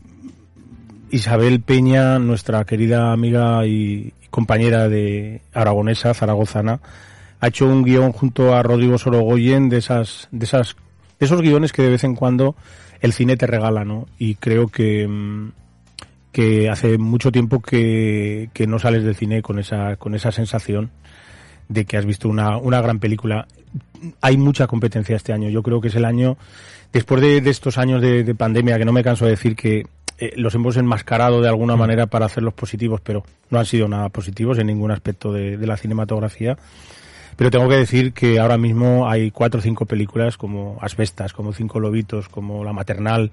Isabel 1.11 1.61
Peña, 1.61 2.17
nuestra 2.17 2.65
querida 2.65 3.11
amiga 3.11 3.67
y 3.67 4.11
compañera 4.31 4.89
de 4.89 5.41
aragonesa, 5.53 6.15
zaragozana, 6.15 6.79
ha 7.39 7.47
hecho 7.47 7.67
un 7.67 7.83
guion 7.83 8.11
junto 8.11 8.55
a 8.55 8.63
Rodrigo 8.63 8.97
Sorogoyen 8.97 9.69
de 9.69 9.77
esas, 9.77 10.29
de 10.31 10.45
esas, 10.45 10.75
esos 11.23 11.41
guiones 11.41 11.71
que 11.71 11.81
de 11.81 11.89
vez 11.89 12.03
en 12.03 12.15
cuando 12.15 12.55
el 13.01 13.13
cine 13.13 13.37
te 13.37 13.47
regala, 13.47 13.83
¿no? 13.83 14.07
Y 14.17 14.35
creo 14.35 14.67
que, 14.67 15.07
mm, 15.07 15.51
que 16.31 16.69
hace 16.69 16.97
mucho 16.97 17.31
tiempo 17.31 17.61
que, 17.61 18.49
que 18.53 18.67
no 18.67 18.79
sales 18.79 19.03
del 19.03 19.15
cine 19.15 19.41
con 19.41 19.59
esa, 19.59 19.97
con 19.97 20.15
esa 20.15 20.31
sensación 20.31 20.91
de 21.69 21.85
que 21.85 21.97
has 21.97 22.05
visto 22.05 22.29
una, 22.29 22.57
una 22.57 22.81
gran 22.81 22.99
película. 22.99 23.47
Hay 24.21 24.37
mucha 24.37 24.67
competencia 24.67 25.15
este 25.15 25.33
año. 25.33 25.49
Yo 25.49 25.63
creo 25.63 25.81
que 25.81 25.89
es 25.89 25.95
el 25.95 26.05
año, 26.05 26.37
después 26.91 27.21
de, 27.21 27.41
de 27.41 27.49
estos 27.49 27.77
años 27.77 28.01
de, 28.01 28.23
de 28.23 28.35
pandemia, 28.35 28.77
que 28.77 28.85
no 28.85 28.93
me 28.93 29.03
canso 29.03 29.25
de 29.25 29.31
decir 29.31 29.55
que 29.55 29.85
eh, 30.19 30.33
los 30.35 30.55
hemos 30.55 30.77
enmascarado 30.77 31.41
de 31.41 31.49
alguna 31.49 31.75
manera 31.75 32.07
para 32.07 32.25
hacerlos 32.25 32.53
positivos, 32.53 33.01
pero 33.01 33.23
no 33.49 33.59
han 33.59 33.65
sido 33.65 33.87
nada 33.87 34.09
positivos 34.09 34.59
en 34.59 34.67
ningún 34.67 34.91
aspecto 34.91 35.33
de, 35.33 35.57
de 35.57 35.67
la 35.67 35.77
cinematografía. 35.77 36.57
Pero 37.35 37.51
tengo 37.51 37.69
que 37.69 37.75
decir 37.75 38.13
que 38.13 38.39
ahora 38.39 38.57
mismo 38.57 39.09
hay 39.09 39.31
cuatro 39.31 39.59
o 39.59 39.63
cinco 39.63 39.85
películas 39.85 40.37
como 40.37 40.77
Asbestas, 40.81 41.33
como 41.33 41.53
Cinco 41.53 41.79
Lobitos, 41.79 42.29
como 42.29 42.63
La 42.63 42.73
Maternal, 42.73 43.31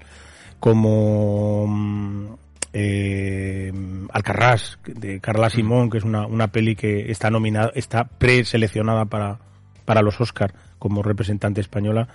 como 0.59 1.67
mm, 1.67 2.27
eh, 2.73 3.71
Alcarrás, 4.11 4.79
de 4.85 5.19
Carla 5.19 5.49
Simón, 5.49 5.89
que 5.89 5.97
es 5.97 6.03
una, 6.03 6.25
una 6.25 6.47
peli 6.47 6.75
que 6.75 7.11
está 7.11 7.29
nominada, 7.29 7.71
está 7.75 8.05
preseleccionada 8.05 9.05
para, 9.05 9.39
para 9.85 10.01
los 10.01 10.19
Oscar 10.19 10.53
como 10.79 11.03
representante 11.03 11.61
española. 11.61 12.07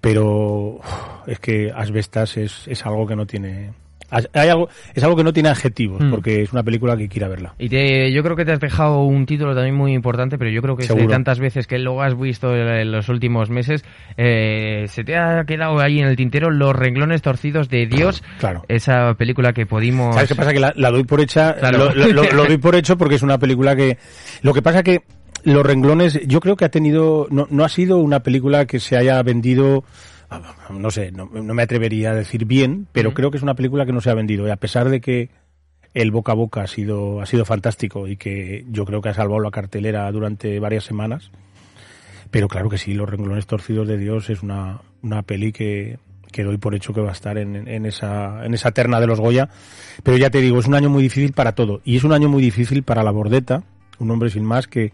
Pero 0.00 0.80
es 1.26 1.38
que 1.38 1.72
Asbestas 1.74 2.36
es, 2.36 2.68
es 2.68 2.84
algo 2.84 3.06
que 3.06 3.16
no 3.16 3.26
tiene 3.26 3.72
Hay 4.10 4.48
algo, 4.48 4.68
es 4.94 5.02
algo 5.02 5.16
que 5.16 5.24
no 5.24 5.32
tiene 5.32 5.48
adjetivos, 5.48 6.00
Mm. 6.00 6.10
porque 6.10 6.42
es 6.42 6.52
una 6.52 6.62
película 6.62 6.96
que 6.96 7.08
quiera 7.08 7.26
verla. 7.26 7.54
Y 7.58 7.68
te, 7.68 8.12
yo 8.12 8.22
creo 8.22 8.36
que 8.36 8.44
te 8.44 8.52
has 8.52 8.60
dejado 8.60 9.02
un 9.02 9.26
título 9.26 9.54
también 9.54 9.74
muy 9.74 9.92
importante, 9.92 10.38
pero 10.38 10.50
yo 10.50 10.62
creo 10.62 10.76
que 10.76 10.84
es 10.84 10.94
de 10.94 11.06
tantas 11.08 11.40
veces 11.40 11.66
que 11.66 11.78
lo 11.78 12.00
has 12.02 12.18
visto 12.18 12.54
en, 12.54 12.92
los 12.92 13.08
últimos 13.08 13.50
meses, 13.50 13.84
eh, 14.16 14.84
se 14.88 15.02
te 15.04 15.16
ha 15.16 15.44
quedado 15.44 15.80
ahí 15.80 15.98
en 16.00 16.06
el 16.06 16.16
tintero 16.16 16.50
Los 16.50 16.76
renglones 16.76 17.22
torcidos 17.22 17.68
de 17.68 17.86
Dios, 17.86 18.22
Claro. 18.38 18.64
esa 18.68 19.14
película 19.14 19.52
que 19.52 19.66
pudimos... 19.66 20.14
¿Sabes 20.14 20.28
qué 20.28 20.34
pasa? 20.36 20.52
Que 20.52 20.60
la, 20.60 20.72
la 20.76 20.90
doy 20.90 21.04
por 21.04 21.20
hecha, 21.20 21.54
Claro. 21.54 21.78
lo, 21.78 21.94
lo- 21.94 22.08
lo- 22.12 22.32
lo 22.32 22.44
doy 22.44 22.58
por 22.58 22.74
hecho 22.76 22.96
porque 22.96 23.16
es 23.16 23.22
una 23.22 23.38
película 23.38 23.74
que... 23.74 23.98
Lo 24.42 24.52
que 24.54 24.62
pasa 24.62 24.82
que 24.82 25.02
Los 25.42 25.64
renglones, 25.66 26.20
yo 26.26 26.40
creo 26.40 26.56
que 26.56 26.64
ha 26.64 26.70
tenido... 26.70 27.26
No, 27.30 27.46
no 27.50 27.64
ha 27.64 27.68
sido 27.68 27.98
una 27.98 28.20
película 28.20 28.66
que 28.66 28.78
se 28.80 28.96
haya 28.96 29.20
vendido... 29.22 29.84
No 30.70 30.90
sé, 30.90 31.12
no, 31.12 31.28
no 31.32 31.54
me 31.54 31.62
atrevería 31.62 32.10
a 32.10 32.14
decir 32.14 32.44
bien, 32.44 32.86
pero 32.92 33.14
creo 33.14 33.30
que 33.30 33.36
es 33.36 33.42
una 33.42 33.54
película 33.54 33.86
que 33.86 33.92
no 33.92 34.00
se 34.00 34.10
ha 34.10 34.14
vendido. 34.14 34.46
Y 34.46 34.50
a 34.50 34.56
pesar 34.56 34.88
de 34.88 35.00
que 35.00 35.30
el 35.94 36.10
boca 36.10 36.32
a 36.32 36.34
boca 36.34 36.62
ha 36.62 36.66
sido, 36.66 37.20
ha 37.20 37.26
sido 37.26 37.44
fantástico 37.44 38.08
y 38.08 38.16
que 38.16 38.64
yo 38.68 38.84
creo 38.84 39.00
que 39.00 39.10
ha 39.10 39.14
salvado 39.14 39.40
la 39.40 39.50
cartelera 39.50 40.10
durante 40.10 40.58
varias 40.58 40.84
semanas. 40.84 41.30
Pero 42.30 42.48
claro 42.48 42.68
que 42.68 42.78
sí, 42.78 42.94
Los 42.94 43.08
renglones 43.08 43.46
torcidos 43.46 43.86
de 43.86 43.96
Dios 43.96 44.28
es 44.28 44.42
una, 44.42 44.80
una 45.02 45.22
peli 45.22 45.52
que, 45.52 45.98
que 46.32 46.42
doy 46.42 46.58
por 46.58 46.74
hecho 46.74 46.92
que 46.92 47.00
va 47.00 47.10
a 47.10 47.12
estar 47.12 47.38
en, 47.38 47.68
en 47.68 47.86
esa, 47.86 48.44
en 48.44 48.54
esa 48.54 48.72
terna 48.72 49.00
de 49.00 49.06
los 49.06 49.20
Goya. 49.20 49.48
Pero 50.02 50.16
ya 50.16 50.30
te 50.30 50.40
digo, 50.40 50.58
es 50.58 50.66
un 50.66 50.74
año 50.74 50.90
muy 50.90 51.04
difícil 51.04 51.32
para 51.32 51.54
todo. 51.54 51.80
Y 51.84 51.96
es 51.96 52.02
un 52.02 52.12
año 52.12 52.28
muy 52.28 52.42
difícil 52.42 52.82
para 52.82 53.04
la 53.04 53.12
Bordeta, 53.12 53.62
un 54.00 54.10
hombre 54.10 54.30
sin 54.30 54.44
más 54.44 54.66
que 54.66 54.92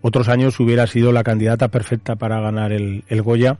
otros 0.00 0.28
años 0.28 0.58
hubiera 0.60 0.86
sido 0.86 1.12
la 1.12 1.22
candidata 1.22 1.68
perfecta 1.68 2.16
para 2.16 2.40
ganar 2.40 2.72
el, 2.72 3.04
el 3.08 3.22
Goya. 3.22 3.58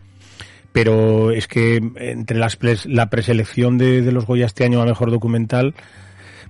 Pero 0.73 1.31
es 1.33 1.49
que 1.49 1.77
entre 1.97 2.39
las 2.39 2.59
pres- 2.59 2.87
la 2.87 3.11
preselección 3.11 3.79
de, 3.79 4.03
de 4.03 4.13
los 4.13 4.27
Goya 4.27 4.47
este 4.47 4.65
año 4.65 4.81
a 4.81 4.87
mejor 4.87 5.11
documental, 5.11 5.75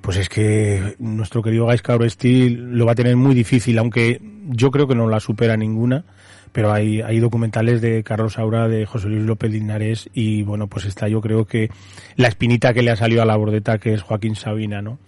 pues 0.00 0.16
es 0.16 0.28
que 0.28 0.94
nuestro 0.98 1.42
querido 1.42 1.66
Gaisca 1.66 1.94
Oresti 1.94 2.50
lo 2.50 2.86
va 2.86 2.92
a 2.92 2.96
tener 2.96 3.16
muy 3.16 3.34
difícil, 3.34 3.78
aunque 3.78 4.20
yo 4.48 4.70
creo 4.70 4.86
que 4.86 4.94
no 4.94 5.08
la 5.08 5.20
supera 5.20 5.56
ninguna. 5.56 6.04
Pero 6.52 6.70
hay, 6.70 7.00
hay 7.00 7.18
documentales 7.18 7.80
de 7.80 8.02
Carlos 8.04 8.34
Saura, 8.34 8.68
de 8.68 8.84
José 8.84 9.08
Luis 9.08 9.22
López 9.22 9.50
Linares, 9.50 10.10
y 10.12 10.42
bueno, 10.42 10.66
pues 10.66 10.84
está 10.84 11.08
yo 11.08 11.22
creo 11.22 11.46
que 11.46 11.70
la 12.16 12.28
espinita 12.28 12.74
que 12.74 12.82
le 12.82 12.90
ha 12.90 12.96
salido 12.96 13.22
a 13.22 13.24
la 13.24 13.36
bordeta, 13.36 13.78
que 13.78 13.94
es 13.94 14.02
Joaquín 14.02 14.36
Sabina, 14.36 14.82
¿no? 14.82 14.98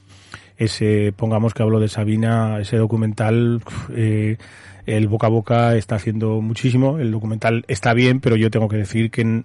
Ese, 0.57 1.13
pongamos 1.15 1.53
que 1.53 1.63
hablo 1.63 1.81
de 1.81 1.89
Sabina, 1.89 2.61
ese 2.61 2.79
documental, 2.79 3.61
eh, 3.95 4.39
el 4.87 5.09
boca 5.09 5.27
a 5.27 5.31
boca 5.31 5.77
está 5.77 5.97
haciendo 5.97 6.41
muchísimo, 6.41 6.99
el 6.99 7.11
documental 7.11 7.65
está 7.69 7.95
bien, 7.95 8.21
pero 8.21 8.37
yo 8.37 8.51
tengo 8.51 8.69
que 8.69 8.77
decir 8.77 9.11
que 9.11 9.43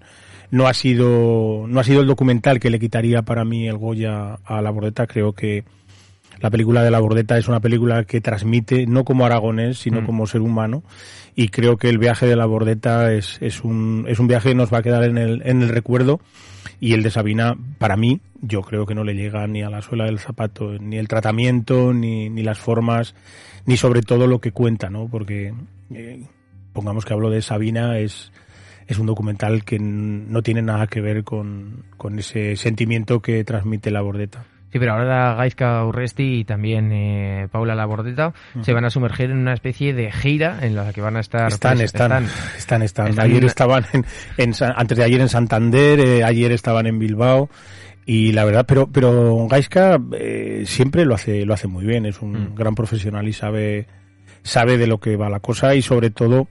no 0.52 0.68
ha 0.68 0.74
sido, 0.74 1.66
no 1.68 1.80
ha 1.80 1.84
sido 1.84 2.02
el 2.02 2.08
documental 2.08 2.60
que 2.60 2.70
le 2.70 2.80
quitaría 2.80 3.22
para 3.22 3.46
mí 3.46 3.68
el 3.68 3.78
Goya 3.78 4.40
a 4.44 4.62
la 4.62 4.72
bordeta, 4.72 5.08
creo 5.08 5.34
que 5.34 5.64
la 6.42 6.50
película 6.50 6.84
de 6.84 6.92
la 6.92 7.00
bordeta 7.00 7.38
es 7.38 7.48
una 7.48 7.60
película 7.60 8.06
que 8.06 8.22
transmite, 8.22 8.88
no 8.88 9.04
como 9.04 9.26
aragonés, 9.26 9.78
sino 9.80 10.02
Mm. 10.02 10.06
como 10.06 10.26
ser 10.26 10.42
humano, 10.42 10.84
y 11.40 11.48
creo 11.48 11.78
que 11.78 11.88
el 11.88 12.00
viaje 12.00 12.26
de 12.26 12.36
la 12.36 12.46
bordeta 12.46 13.14
es, 13.14 13.38
es, 13.40 13.64
un, 13.64 14.04
es 14.10 14.20
un 14.20 14.28
viaje 14.28 14.50
que 14.50 14.56
nos 14.56 14.74
va 14.74 14.80
a 14.80 14.82
quedar 14.82 15.06
en 15.06 15.18
el, 15.18 15.42
en 15.46 15.62
el 15.62 15.70
recuerdo, 15.70 16.20
y 16.82 16.92
el 16.92 17.02
de 17.02 17.12
Sabina, 17.12 17.56
para 17.78 17.96
mí, 17.96 18.20
yo 18.42 18.62
creo 18.62 18.86
que 18.86 18.94
no 18.94 19.06
le 19.06 19.14
llega 19.14 19.48
ni 19.48 19.64
a 19.64 19.70
la 19.70 19.82
suela 19.82 20.04
del 20.04 20.20
zapato, 20.20 20.74
ni 20.80 20.98
el 20.98 21.08
tratamiento, 21.08 21.94
ni, 21.94 22.30
ni 22.30 22.44
las 22.44 22.60
formas, 22.60 23.16
ni 23.66 23.78
sobre 23.78 24.02
todo 24.02 24.28
lo 24.28 24.42
que 24.42 24.52
cuenta, 24.52 24.90
¿no? 24.90 25.08
Porque, 25.08 25.54
eh, 25.94 26.26
pongamos 26.74 27.06
que 27.06 27.14
hablo 27.14 27.30
de 27.30 27.42
Sabina, 27.42 28.00
es, 28.00 28.34
es 28.88 29.00
un 29.00 29.06
documental 29.06 29.64
que 29.64 29.80
no 29.80 30.42
tiene 30.42 30.62
nada 30.62 30.88
que 30.88 31.00
ver 31.00 31.24
con, 31.24 31.86
con 31.96 32.20
ese 32.20 32.58
sentimiento 32.58 33.22
que 33.22 33.46
transmite 33.46 33.92
la 33.92 34.02
bordeta. 34.02 34.44
Sí, 34.72 34.78
pero 34.80 34.94
ahora 34.94 35.34
Gaizka 35.36 35.84
Urresti 35.86 36.40
y 36.40 36.44
también 36.46 36.92
eh, 36.92 37.48
Paula 37.52 37.74
Labordeta 37.76 38.34
se 38.62 38.72
van 38.74 38.86
a 38.86 38.90
sumergir 38.90 39.32
en 39.32 39.38
una 39.40 39.54
especie 39.54 39.94
de 39.94 40.12
gira 40.12 40.60
en 40.62 40.76
la 40.76 40.94
que 40.94 41.02
van 41.02 41.18
a 41.18 41.22
estar... 41.22 41.48
Están, 41.52 41.78
pues, 41.78 41.86
están, 41.86 42.26
están, 42.58 42.82
están, 42.84 43.08
están- 43.08 43.26
Ayer 43.26 43.44
estaban 43.46 43.86
en, 44.38 44.54
antes 44.76 44.98
de 44.98 45.04
ayer 45.04 45.22
en 45.22 45.30
Santander, 45.30 46.00
eh, 46.00 46.24
ayer 46.24 46.52
estaban 46.52 46.86
en 46.88 47.00
Bilbao 47.00 47.50
y 48.06 48.32
la 48.32 48.44
verdad, 48.46 48.66
pero 48.68 48.88
pero 48.92 49.48
Gaiska 49.48 50.00
eh, 50.14 50.64
siempre 50.66 51.06
lo 51.06 51.16
hace 51.16 51.46
lo 51.46 51.54
hace 51.54 51.68
muy 51.68 51.86
bien, 51.86 52.06
es 52.06 52.22
un 52.22 52.32
Mm. 52.52 52.56
gran 52.56 52.76
profesional 52.76 53.28
y 53.28 53.34
sabe 53.34 53.88
sabe 54.44 54.78
de 54.78 54.88
lo 54.88 55.00
que 55.00 55.16
va 55.16 55.30
la 55.30 55.40
cosa 55.42 55.76
y 55.76 55.82
sobre 55.82 56.10
todo 56.12 56.48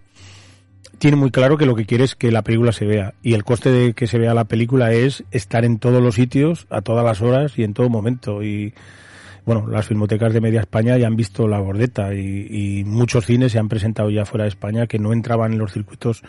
tiene 0.99 1.17
muy 1.17 1.31
claro 1.31 1.59
que 1.59 1.67
lo 1.67 1.75
que 1.75 1.87
quiere 1.87 2.05
es 2.05 2.15
que 2.15 2.31
la 2.31 2.43
película 2.43 2.73
se 2.73 2.87
vea. 2.87 3.15
Y 3.23 3.35
el 3.35 3.45
coste 3.45 3.71
de 3.71 3.93
que 3.93 4.07
se 4.07 4.19
vea 4.19 4.35
la 4.35 4.45
película 4.45 4.93
es 4.93 5.25
estar 5.31 5.65
en 5.65 5.79
todos 5.79 6.03
los 6.03 6.15
sitios 6.15 6.67
a 6.71 6.81
todas 6.81 7.05
las 7.05 7.21
horas 7.21 7.59
y 7.59 7.65
en 7.65 7.75
todo 7.75 7.89
momento. 7.89 8.43
Y 8.43 8.75
bueno, 9.45 9.67
las 9.67 9.87
filmotecas 9.87 10.33
de 10.33 10.41
media 10.41 10.61
España 10.61 10.97
ya 10.99 11.07
han 11.07 11.17
visto 11.17 11.49
la 11.49 11.59
bordeta 11.59 12.15
y, 12.15 12.81
y 12.81 12.85
muchos 12.85 13.27
cines 13.27 13.53
se 13.53 13.59
han 13.59 13.69
presentado 13.69 14.11
ya 14.11 14.25
fuera 14.25 14.45
de 14.45 14.51
España 14.51 14.87
que 14.87 14.99
no 14.99 15.13
entraban 15.13 15.53
en 15.53 15.59
los 15.59 15.73
circuitos 15.73 16.23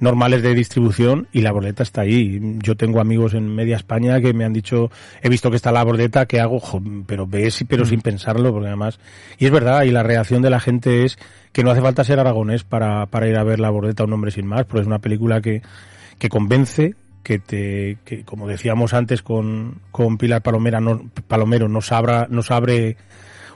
normales 0.00 0.42
de 0.42 0.54
distribución 0.54 1.28
y 1.32 1.42
la 1.42 1.52
bordeta 1.52 1.82
está 1.82 2.02
ahí. 2.02 2.40
Yo 2.62 2.76
tengo 2.76 3.00
amigos 3.00 3.34
en 3.34 3.54
media 3.54 3.76
España 3.76 4.20
que 4.20 4.32
me 4.34 4.44
han 4.44 4.52
dicho, 4.52 4.90
he 5.22 5.28
visto 5.28 5.50
que 5.50 5.56
está 5.56 5.72
la 5.72 5.84
bordeta, 5.84 6.26
¿qué 6.26 6.40
hago? 6.40 6.60
Jo, 6.60 6.82
pero 7.06 7.26
ves, 7.26 7.64
pero 7.68 7.84
Mm. 7.84 7.88
sin 7.88 8.00
pensarlo, 8.00 8.52
porque 8.52 8.68
además, 8.68 8.98
y 9.38 9.46
es 9.46 9.50
verdad, 9.50 9.82
y 9.84 9.90
la 9.90 10.02
reacción 10.02 10.42
de 10.42 10.50
la 10.50 10.60
gente 10.60 11.04
es 11.04 11.18
que 11.52 11.64
no 11.64 11.70
hace 11.70 11.80
falta 11.80 12.04
ser 12.04 12.20
aragonés 12.20 12.64
para, 12.64 13.06
para 13.06 13.28
ir 13.28 13.36
a 13.36 13.44
ver 13.44 13.60
la 13.60 13.70
bordeta 13.70 14.04
un 14.04 14.12
hombre 14.12 14.30
sin 14.30 14.46
más, 14.46 14.64
porque 14.66 14.82
es 14.82 14.86
una 14.86 14.98
película 14.98 15.40
que, 15.40 15.62
que 16.18 16.28
convence, 16.28 16.94
que 17.22 17.38
te, 17.38 17.98
que 18.04 18.22
como 18.24 18.46
decíamos 18.46 18.94
antes 18.94 19.22
con, 19.22 19.80
con 19.90 20.18
Pilar 20.18 20.42
Palomera, 20.42 20.80
no, 20.80 21.10
Palomero, 21.26 21.68
nos 21.68 21.90
abra, 21.92 22.26
nos 22.30 22.50
abre 22.50 22.96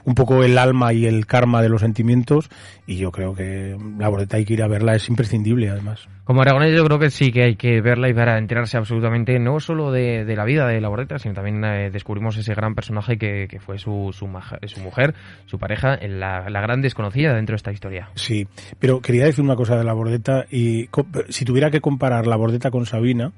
un 0.05 0.15
poco 0.15 0.43
el 0.43 0.57
alma 0.57 0.93
y 0.93 1.05
el 1.05 1.25
karma 1.25 1.61
de 1.61 1.69
los 1.69 1.81
sentimientos 1.81 2.49
y 2.87 2.97
yo 2.97 3.11
creo 3.11 3.33
que 3.35 3.77
la 3.97 4.09
boleta 4.09 4.37
hay 4.37 4.45
que 4.45 4.53
ir 4.53 4.63
a 4.63 4.67
verla, 4.67 4.95
es 4.95 5.07
imprescindible 5.09 5.69
además. 5.69 6.07
Como 6.23 6.41
aragonés 6.41 6.75
yo 6.75 6.85
creo 6.85 6.97
que 6.99 7.09
sí 7.09 7.31
que 7.31 7.43
hay 7.43 7.55
que 7.55 7.81
verla 7.81 8.09
y 8.09 8.13
para 8.13 8.37
enterarse 8.37 8.77
absolutamente 8.77 9.37
no 9.39 9.59
solo 9.59 9.91
de, 9.91 10.23
de 10.25 10.35
la 10.35 10.45
vida 10.45 10.67
de 10.67 10.79
la 10.79 10.87
Bordeta, 10.87 11.19
sino 11.19 11.33
también 11.33 11.63
eh, 11.65 11.89
descubrimos 11.91 12.37
ese 12.37 12.53
gran 12.53 12.73
personaje 12.73 13.17
que, 13.17 13.47
que 13.49 13.59
fue 13.59 13.77
su, 13.77 14.11
su, 14.13 14.27
maja- 14.27 14.59
su 14.65 14.79
mujer, 14.79 15.13
su 15.45 15.59
pareja, 15.59 15.97
la, 16.07 16.49
la 16.49 16.61
gran 16.61 16.81
desconocida 16.81 17.33
dentro 17.33 17.53
de 17.53 17.57
esta 17.57 17.71
historia. 17.71 18.09
Sí, 18.15 18.47
pero 18.79 19.01
quería 19.01 19.25
decir 19.25 19.43
una 19.43 19.55
cosa 19.55 19.77
de 19.77 19.83
la 19.83 19.93
bordeta 19.93 20.45
y 20.49 20.89
si 21.29 21.45
tuviera 21.45 21.69
que 21.69 21.81
comparar 21.81 22.27
la 22.27 22.35
bordeta 22.37 22.71
con 22.71 22.85
Sabina, 22.85 23.33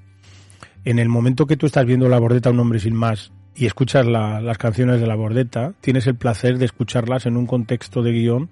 en 0.86 1.00
el 1.00 1.10
momento 1.10 1.46
que 1.48 1.58
tú 1.58 1.66
estás 1.66 1.86
viendo 1.86 2.10
la 2.10 2.20
bordeta 2.20 2.50
un 2.52 2.60
hombre 2.60 2.80
sin 2.80 2.94
más 2.96 3.32
y 3.56 3.66
escuchas 3.66 4.06
la- 4.06 4.42
las 4.42 4.58
canciones 4.58 5.00
de 5.00 5.08
la 5.08 5.16
bordeta, 5.16 5.74
tienes 5.82 6.08
el 6.08 6.16
placer 6.16 6.58
de 6.58 6.66
escucharlas 6.66 7.26
en 7.26 7.38
un 7.38 7.46
contexto 7.46 8.02
de 8.02 8.12
guion 8.12 8.50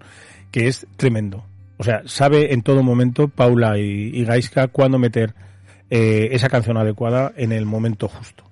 que 0.51 0.67
es 0.67 0.85
tremendo. 0.97 1.43
O 1.77 1.83
sea, 1.83 2.03
sabe 2.05 2.53
en 2.53 2.61
todo 2.61 2.83
momento 2.83 3.27
Paula 3.27 3.77
y, 3.79 4.11
y 4.13 4.23
Gaisca 4.25 4.67
cuándo 4.67 4.99
meter 4.99 5.33
eh, 5.89 6.29
esa 6.33 6.49
canción 6.49 6.77
adecuada 6.77 7.33
en 7.35 7.51
el 7.51 7.65
momento 7.65 8.07
justo. 8.07 8.43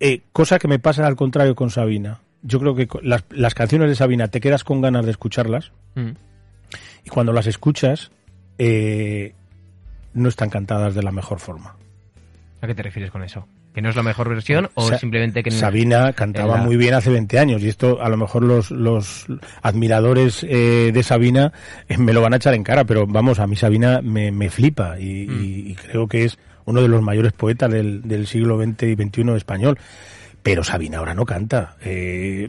Eh, 0.00 0.22
cosa 0.32 0.58
que 0.58 0.68
me 0.68 0.78
pasa 0.78 1.06
al 1.06 1.16
contrario 1.16 1.54
con 1.54 1.70
Sabina. 1.70 2.20
Yo 2.42 2.60
creo 2.60 2.74
que 2.76 2.88
las 3.02 3.54
canciones 3.54 3.88
de 3.88 3.96
Sabina 3.96 4.28
te 4.28 4.40
quedas 4.40 4.62
con 4.64 4.80
ganas 4.80 5.04
de 5.04 5.10
escucharlas 5.10 5.72
Mm. 5.94 6.10
y 7.04 7.10
cuando 7.10 7.32
las 7.32 7.46
escuchas 7.46 8.10
eh, 8.58 9.34
no 10.14 10.28
están 10.28 10.48
cantadas 10.50 10.94
de 10.94 11.02
la 11.02 11.10
mejor 11.12 11.40
forma. 11.40 11.74
¿A 12.60 12.66
qué 12.66 12.74
te 12.74 12.82
refieres 12.82 13.10
con 13.10 13.22
eso? 13.24 13.46
¿Que 13.78 13.82
no 13.82 13.90
es 13.90 13.94
la 13.94 14.02
mejor 14.02 14.28
versión 14.28 14.68
o 14.74 14.88
Sa- 14.88 14.98
simplemente 14.98 15.40
que 15.44 15.50
no- 15.50 15.56
Sabina 15.56 16.12
cantaba 16.12 16.56
la- 16.56 16.64
muy 16.64 16.76
bien 16.76 16.94
hace 16.94 17.10
20 17.10 17.38
años 17.38 17.62
y 17.62 17.68
esto 17.68 18.02
a 18.02 18.08
lo 18.08 18.16
mejor 18.16 18.42
los, 18.42 18.72
los 18.72 19.26
admiradores 19.62 20.44
eh, 20.48 20.90
de 20.92 21.02
Sabina 21.04 21.52
eh, 21.88 21.96
me 21.96 22.12
lo 22.12 22.20
van 22.20 22.32
a 22.32 22.38
echar 22.38 22.54
en 22.54 22.64
cara, 22.64 22.82
pero 22.82 23.06
vamos, 23.06 23.38
a 23.38 23.46
mí 23.46 23.54
Sabina 23.54 24.00
me, 24.02 24.32
me 24.32 24.50
flipa 24.50 24.98
y, 24.98 25.28
Mm. 25.28 25.44
y- 25.44 25.70
y 25.70 25.74
creo 25.76 26.08
que 26.08 26.24
es 26.24 26.38
uno 26.64 26.82
de 26.82 26.88
los 26.88 27.02
mayores 27.02 27.32
poetas 27.34 27.70
del, 27.70 28.02
del 28.02 28.26
siglo 28.26 28.60
XX 28.60 28.82
y 28.82 28.94
XXI 28.96 29.36
español. 29.36 29.78
Pero 30.42 30.64
Sabina 30.64 30.98
ahora 30.98 31.14
no 31.14 31.24
canta. 31.24 31.76
Eh, 31.80 32.48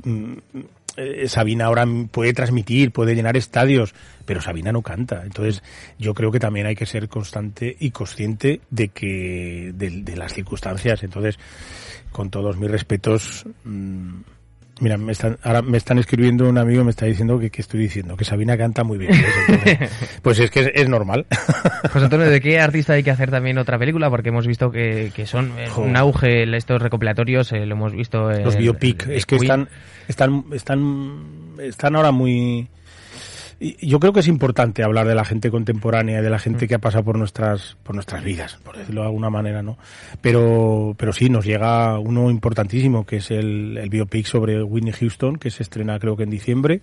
eh, 0.98 1.28
Sabina 1.28 1.66
ahora 1.66 1.86
puede 2.12 2.34
transmitir, 2.34 2.92
puede 2.92 3.16
llenar 3.16 3.38
estadios, 3.38 3.94
pero 4.26 4.42
Sabina 4.42 4.72
no 4.72 4.82
canta. 4.82 5.24
Entonces, 5.24 5.64
yo 5.98 6.14
creo 6.14 6.32
que 6.32 6.40
también 6.40 6.68
hay 6.68 6.76
que 6.76 6.86
ser 6.86 7.10
constante 7.10 7.76
y 7.80 7.92
consciente 7.92 8.62
de 8.70 8.90
que 8.90 9.72
de, 9.74 10.02
de 10.04 10.18
las 10.18 10.34
circunstancias. 10.34 11.04
Entonces, 11.04 11.38
con 12.12 12.30
todos 12.30 12.58
mis 12.58 12.72
respetos, 12.72 13.46
mm, 13.64 14.22
mira, 14.80 14.98
me 14.98 15.12
están, 15.12 15.38
ahora 15.44 15.62
me 15.62 15.78
están 15.78 15.98
escribiendo 15.98 16.48
un 16.48 16.58
amigo, 16.58 16.84
me 16.84 16.92
está 16.92 17.06
diciendo 17.06 17.40
que, 17.40 17.50
que 17.50 17.62
estoy 17.62 17.82
diciendo 17.82 18.16
que 18.18 18.26
Sabina 18.26 18.58
canta 18.58 18.84
muy 18.84 18.98
bien. 18.98 19.12
Entonces, 19.14 19.90
pues 20.22 20.40
es 20.40 20.52
que 20.52 20.62
es, 20.62 20.72
es 20.74 20.90
normal. 20.90 21.26
José 21.92 22.06
Antonio, 22.06 22.30
¿de 22.30 22.42
qué 22.42 22.60
artista 22.60 22.94
hay 22.94 23.04
que 23.04 23.12
hacer 23.12 23.32
también 23.32 23.58
otra 23.58 23.78
película? 23.78 24.10
Porque 24.10 24.30
hemos 24.30 24.48
visto 24.48 24.72
que, 24.72 25.12
que 25.16 25.26
son 25.26 25.54
eh, 25.58 25.68
un 25.78 25.96
auge 25.96 26.44
estos 26.56 26.82
recopilatorios, 26.82 27.52
eh, 27.52 27.66
lo 27.66 27.76
hemos 27.76 27.94
visto 27.94 28.32
en 28.32 28.44
Los 28.44 28.58
biopic, 28.58 29.08
es 29.08 29.26
que 29.26 29.38
Queen. 29.38 29.44
están, 29.44 29.70
están, 30.08 30.46
están, 30.54 31.56
están 31.60 31.96
ahora 31.96 32.12
muy, 32.12 32.68
yo 33.60 34.00
creo 34.00 34.14
que 34.14 34.22
es 34.22 34.28
importante 34.28 34.84
hablar 34.84 35.08
de 35.08 35.16
la 35.16 35.26
gente 35.26 35.52
contemporánea, 35.52 36.22
de 36.22 36.30
la 36.30 36.40
gente 36.40 36.68
que 36.68 36.76
ha 36.76 36.80
pasado 36.80 37.04
por 37.04 37.18
nuestras, 37.18 37.76
por 37.84 37.94
nuestras 37.96 38.24
vidas, 38.24 38.58
por 38.64 38.78
decirlo 38.78 39.02
de 39.02 39.08
alguna 39.08 39.30
manera, 39.30 39.62
¿no? 39.62 39.78
Pero, 40.22 40.96
pero 40.98 41.12
sí, 41.14 41.30
nos 41.30 41.46
llega 41.46 42.00
uno 42.00 42.30
importantísimo, 42.32 43.06
que 43.06 43.18
es 43.18 43.32
el, 43.32 43.78
el 43.78 43.90
biopic 43.90 44.26
sobre 44.26 44.64
Whitney 44.64 44.94
Houston, 44.94 45.36
que 45.38 45.52
se 45.52 45.64
estrena 45.64 46.00
creo 46.00 46.16
que 46.16 46.24
en 46.24 46.30
diciembre. 46.30 46.82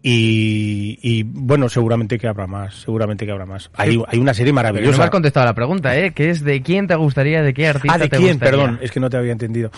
Y, 0.00 0.98
y, 1.02 1.24
bueno, 1.24 1.68
seguramente 1.68 2.18
que 2.18 2.28
habrá 2.28 2.46
más, 2.46 2.74
seguramente 2.82 3.26
que 3.26 3.32
habrá 3.32 3.46
más. 3.46 3.68
Hay, 3.74 4.00
hay 4.06 4.18
una 4.20 4.32
serie 4.32 4.52
Pero 4.52 4.54
maravillosa. 4.54 4.92
no 4.92 4.98
me 4.98 5.04
has 5.04 5.10
contestado 5.10 5.42
a 5.44 5.50
la 5.50 5.54
pregunta, 5.54 5.96
¿eh? 5.98 6.12
Que 6.12 6.30
es 6.30 6.44
de 6.44 6.62
quién 6.62 6.86
te 6.86 6.94
gustaría, 6.94 7.42
de 7.42 7.52
qué 7.52 7.66
artista 7.66 7.94
Ah, 7.94 7.98
¿de 7.98 8.08
te 8.08 8.16
quién? 8.16 8.30
gustaría. 8.38 8.50
Perdón, 8.58 8.78
es 8.80 8.92
que 8.92 9.00
no 9.00 9.10
te 9.10 9.16
había 9.16 9.32
entendido. 9.32 9.70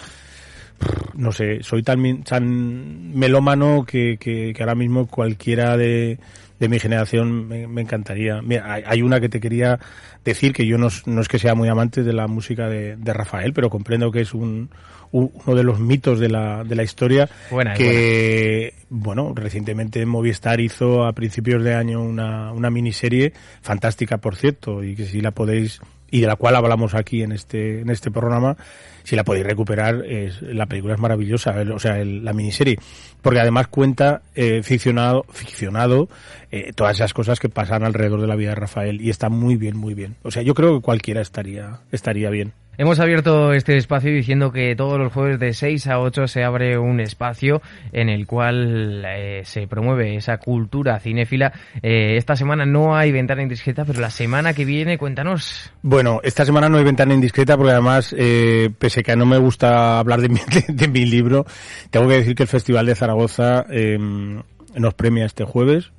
No 1.15 1.33
sé, 1.33 1.63
soy 1.63 1.83
tan, 1.83 2.23
tan 2.23 3.15
melómano 3.15 3.85
que, 3.87 4.17
que, 4.19 4.53
que 4.55 4.63
ahora 4.63 4.75
mismo 4.75 5.07
cualquiera 5.07 5.77
de, 5.77 6.19
de 6.59 6.69
mi 6.69 6.79
generación 6.79 7.47
me, 7.49 7.67
me 7.67 7.83
encantaría. 7.83 8.41
Mira, 8.41 8.73
hay, 8.73 8.83
hay 8.87 9.03
una 9.03 9.21
que 9.21 9.29
te 9.29 9.41
quería 9.41 9.79
decir, 10.25 10.53
que 10.55 10.67
yo 10.67 10.79
no, 10.79 10.87
es- 10.87 11.07
no 11.07 11.21
es 11.21 11.29
que 11.29 11.39
sea 11.39 11.55
muy 11.55 11.69
amante 11.69 12.03
de 12.03 12.13
la 12.15 12.27
música 12.27 12.69
de, 12.69 12.97
de 12.97 13.13
Rafael, 13.13 13.53
pero 13.53 13.69
comprendo 13.69 14.11
que 14.11 14.23
es 14.23 14.33
un, 14.33 14.71
un- 15.13 15.31
uno 15.47 15.55
de 15.57 15.63
los 15.65 15.79
mitos 15.81 16.19
de 16.21 16.29
la, 16.31 16.65
de 16.65 16.75
la 16.77 16.83
historia 16.85 17.29
Buena, 17.51 17.75
que, 17.75 18.73
bueno, 18.89 19.33
recientemente 19.35 20.07
Movistar 20.07 20.61
hizo 20.61 21.05
a 21.05 21.13
principios 21.13 21.63
de 21.63 21.75
año 21.75 22.03
una, 22.03 22.53
una 22.53 22.71
miniserie 22.71 23.33
fantástica, 23.61 24.19
por 24.19 24.37
cierto, 24.37 24.83
y 24.83 24.95
que 24.97 25.05
si 25.05 25.21
la 25.21 25.33
podéis, 25.33 25.81
y 26.11 26.21
de 26.21 26.27
la 26.27 26.37
cual 26.37 26.57
hablamos 26.57 26.95
aquí 26.95 27.23
en 27.23 27.33
este, 27.33 27.81
en 27.81 27.91
este 27.91 28.11
programa, 28.11 28.57
si 29.05 29.17
la 29.17 29.25
podéis 29.25 29.47
recuperar, 29.47 30.05
es, 30.07 30.43
la 30.43 30.67
película 30.67 30.95
es 30.95 31.01
maravillosa, 31.01 31.55
o 31.75 31.79
sea, 31.79 32.01
el- 32.01 32.25
la 32.25 32.33
miniserie, 32.33 32.79
porque 33.23 33.41
además 33.41 33.69
cuenta 33.69 34.23
eh, 34.35 34.63
ficcionado, 34.63 35.25
ficcionado 35.33 36.09
eh, 36.53 36.73
todas 36.75 36.97
esas 36.97 37.15
cosas 37.15 37.39
que 37.41 37.49
pasan 37.49 37.83
alrededor 37.85 38.21
de 38.21 38.27
la 38.27 38.37
vida 38.37 38.51
de 38.51 38.57
Rafael, 38.57 39.01
y 39.01 39.11
está 39.11 39.29
muy 39.29 39.57
bien, 39.57 39.77
muy 39.77 39.95
bien. 39.95 40.17
O 40.23 40.31
sea, 40.31 40.43
yo 40.43 40.55
creo 40.55 40.77
que 40.77 40.83
cualquiera 40.83 41.21
estaría, 41.21 41.79
estaría 41.93 42.29
bien. 42.31 42.53
Hemos 42.81 42.99
abierto 42.99 43.53
este 43.53 43.77
espacio 43.77 44.11
diciendo 44.11 44.53
que 44.53 44.75
todos 44.75 44.99
los 44.99 45.13
jueves 45.13 45.39
de 45.39 45.53
6 45.53 45.87
a 45.89 46.01
8 46.01 46.27
se 46.27 46.45
abre 46.45 46.79
un 46.79 46.99
espacio 46.99 47.61
en 47.93 48.09
el 48.09 48.27
cual 48.27 49.05
eh, 49.07 49.43
se 49.45 49.67
promueve 49.67 50.17
esa 50.17 50.39
cultura 50.39 50.99
cinéfila. 50.99 51.53
Eh, 51.83 52.17
esta 52.17 52.37
semana 52.37 52.65
no 52.65 52.97
hay 52.97 53.13
ventana 53.13 53.43
indiscreta, 53.43 53.85
pero 53.85 54.01
la 54.01 54.09
semana 54.09 54.55
que 54.55 54.65
viene, 54.65 54.97
cuéntanos. 54.97 55.71
Bueno, 55.83 56.21
esta 56.23 56.47
semana 56.47 56.71
no 56.71 56.79
hay 56.79 56.85
ventana 56.85 57.13
indiscreta 57.13 57.55
porque 57.59 57.73
además, 57.73 58.15
eh, 58.17 58.71
pese 58.79 59.03
que 59.03 59.15
no 59.15 59.27
me 59.27 59.37
gusta 59.37 59.99
hablar 59.99 60.23
de 60.23 60.31
mi, 60.31 60.41
de, 60.69 60.89
mi 60.89 61.05
libro, 61.05 61.45
tengo 61.91 62.09
que 62.09 62.15
decir 62.15 62.35
que 62.35 62.45
el 62.45 62.49
Festival 62.49 62.87
de 62.87 62.95
Zaragoza 62.95 63.67
eh, 63.69 63.99
nos 63.99 64.95
premia 64.95 65.27
este 65.27 65.45
jueves. 65.45 65.93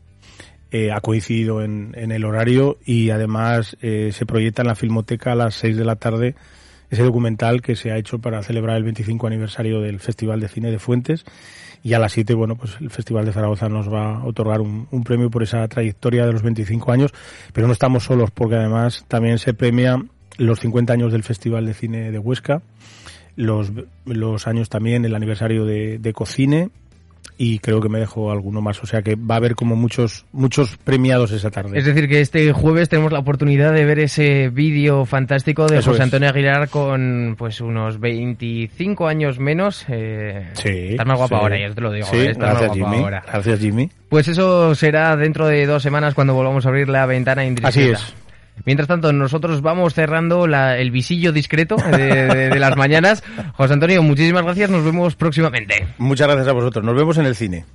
Eh, 0.72 0.91
ha 0.91 1.02
coincidido 1.02 1.62
en, 1.62 1.94
en 1.96 2.12
el 2.12 2.26
horario 2.26 2.80
y 2.84 3.12
además 3.12 3.78
eh, 3.82 4.10
se 4.13 4.26
proyecta 4.26 4.63
en 4.63 4.70
la 4.70 4.76
Filmoteca 4.76 5.34
a 5.34 5.36
las 5.36 5.54
6 5.56 5.78
de 5.78 5.86
la 5.86 5.98
tarde 5.98 6.34
ese 6.92 7.04
documental 7.04 7.62
que 7.62 7.76
se 7.76 7.92
ha 7.92 7.98
hecho 7.98 8.20
para 8.20 8.44
celebrar 8.44 8.78
el 8.78 8.84
25 8.84 9.26
aniversario 9.26 9.80
del 9.80 10.00
Festival 10.00 10.42
de 10.42 10.50
Cine 10.50 10.70
de 10.70 10.78
Fuentes. 10.78 11.24
Y 11.84 11.94
a 11.94 12.00
las 12.00 12.12
7, 12.12 12.36
bueno, 12.36 12.58
pues 12.58 12.76
el 12.80 12.92
Festival 12.92 13.26
de 13.26 13.32
Zaragoza 13.32 13.68
nos 13.70 13.92
va 13.92 14.18
a 14.18 14.26
otorgar 14.26 14.62
un, 14.62 15.04
premio 15.04 15.32
por 15.32 15.42
esa 15.42 15.68
trayectoria 15.68 16.28
de 16.28 16.34
los 16.34 16.44
25 16.44 16.92
años, 16.92 17.12
pero 17.54 17.66
no 17.66 17.74
estamos 17.74 18.04
solos 18.04 18.30
porque 18.30 18.56
además 18.56 19.06
también 19.08 19.40
se 19.40 19.56
premia 19.56 20.00
los 20.38 20.60
50 20.60 20.94
años 20.94 21.12
del 21.12 21.24
Festival 21.24 21.66
de 21.66 21.74
Cine 21.74 22.12
de 22.12 22.20
Huesca, 22.20 22.62
los, 23.36 23.72
los 24.06 24.48
años 24.48 24.70
también, 24.70 25.06
el 25.06 25.16
aniversario 25.16 25.66
de, 25.66 25.98
de 25.98 26.14
Cocine 26.14 26.70
y 27.38 27.60
creo 27.60 27.82
que 27.82 27.90
me 27.90 28.00
dejo 28.00 28.32
alguno 28.32 28.62
más, 28.62 28.84
o 28.84 28.86
sea 28.86 29.02
que 29.02 29.16
va 29.16 29.36
a 29.36 29.38
haber 29.38 29.56
como 29.56 29.76
muchos 29.76 30.26
muchos 30.32 30.78
premiados 30.78 31.32
esa 31.32 31.50
tarde. 31.50 31.78
Es 31.80 31.86
decir, 31.86 32.08
que 32.08 32.22
este 32.22 32.52
jueves 32.54 32.88
tenemos 32.90 33.12
la 33.12 33.20
oportunidad 33.20 33.74
de 33.74 33.84
ver 33.86 34.00
ese 34.00 34.50
vídeo 34.50 35.06
fantástico 35.06 35.66
de 35.68 35.80
Eso 35.80 35.92
José 35.92 36.02
es. 36.02 36.04
Antonio 36.06 36.30
Aguilar 36.30 36.70
con 36.70 37.36
pues 37.38 37.60
unos 37.62 38.00
25 38.00 39.08
años 39.08 39.40
menos. 39.40 39.86
Eh, 39.90 40.50
Sí, 40.54 40.70
estás 40.92 41.06
más 41.08 41.18
guapa 41.18 41.38
sí. 41.38 41.42
ahora, 41.42 41.60
ya 41.60 41.74
te 41.74 41.82
lo 41.82 41.92
digo. 41.92 42.08
Sí, 42.08 42.18
eh, 42.18 42.36
Jimmy. 42.74 42.98
ahora. 42.98 43.24
Gracias 43.26 43.60
Jimmy. 43.60 43.90
Pues 44.10 44.28
eso 44.28 44.76
será 44.76 45.16
dentro 45.16 45.48
de 45.48 45.66
dos 45.66 45.82
semanas 45.82 46.14
cuando 46.14 46.34
volvamos 46.34 46.66
a 46.66 46.70
abrir 46.70 46.90
la 46.90 47.06
ventana 47.06 47.46
indiscreta. 47.46 47.70
Así 47.70 47.90
es. 47.90 48.14
Mientras 48.66 48.88
tanto, 48.88 49.12
nosotros 49.12 49.62
vamos 49.62 49.94
cerrando 49.96 50.46
la- 50.46 50.78
el 50.78 50.92
visillo 50.92 51.32
discreto 51.32 51.78
de, 51.78 52.28
de- 52.28 52.50
de 52.50 52.60
las 52.60 52.76
mañanas. 52.78 53.24
José 53.54 53.74
Antonio, 53.74 54.04
muchísimas 54.04 54.44
gracias. 54.44 54.70
Nos 54.70 54.84
vemos 54.86 55.16
próximamente. 55.16 55.88
Muchas 55.98 56.28
gracias 56.28 56.48
a 56.48 56.52
vosotros. 56.52 56.86
Nos 56.86 56.96
vemos 56.96 57.18
en 57.18 57.26
el 57.26 57.36
cine. 57.36 57.66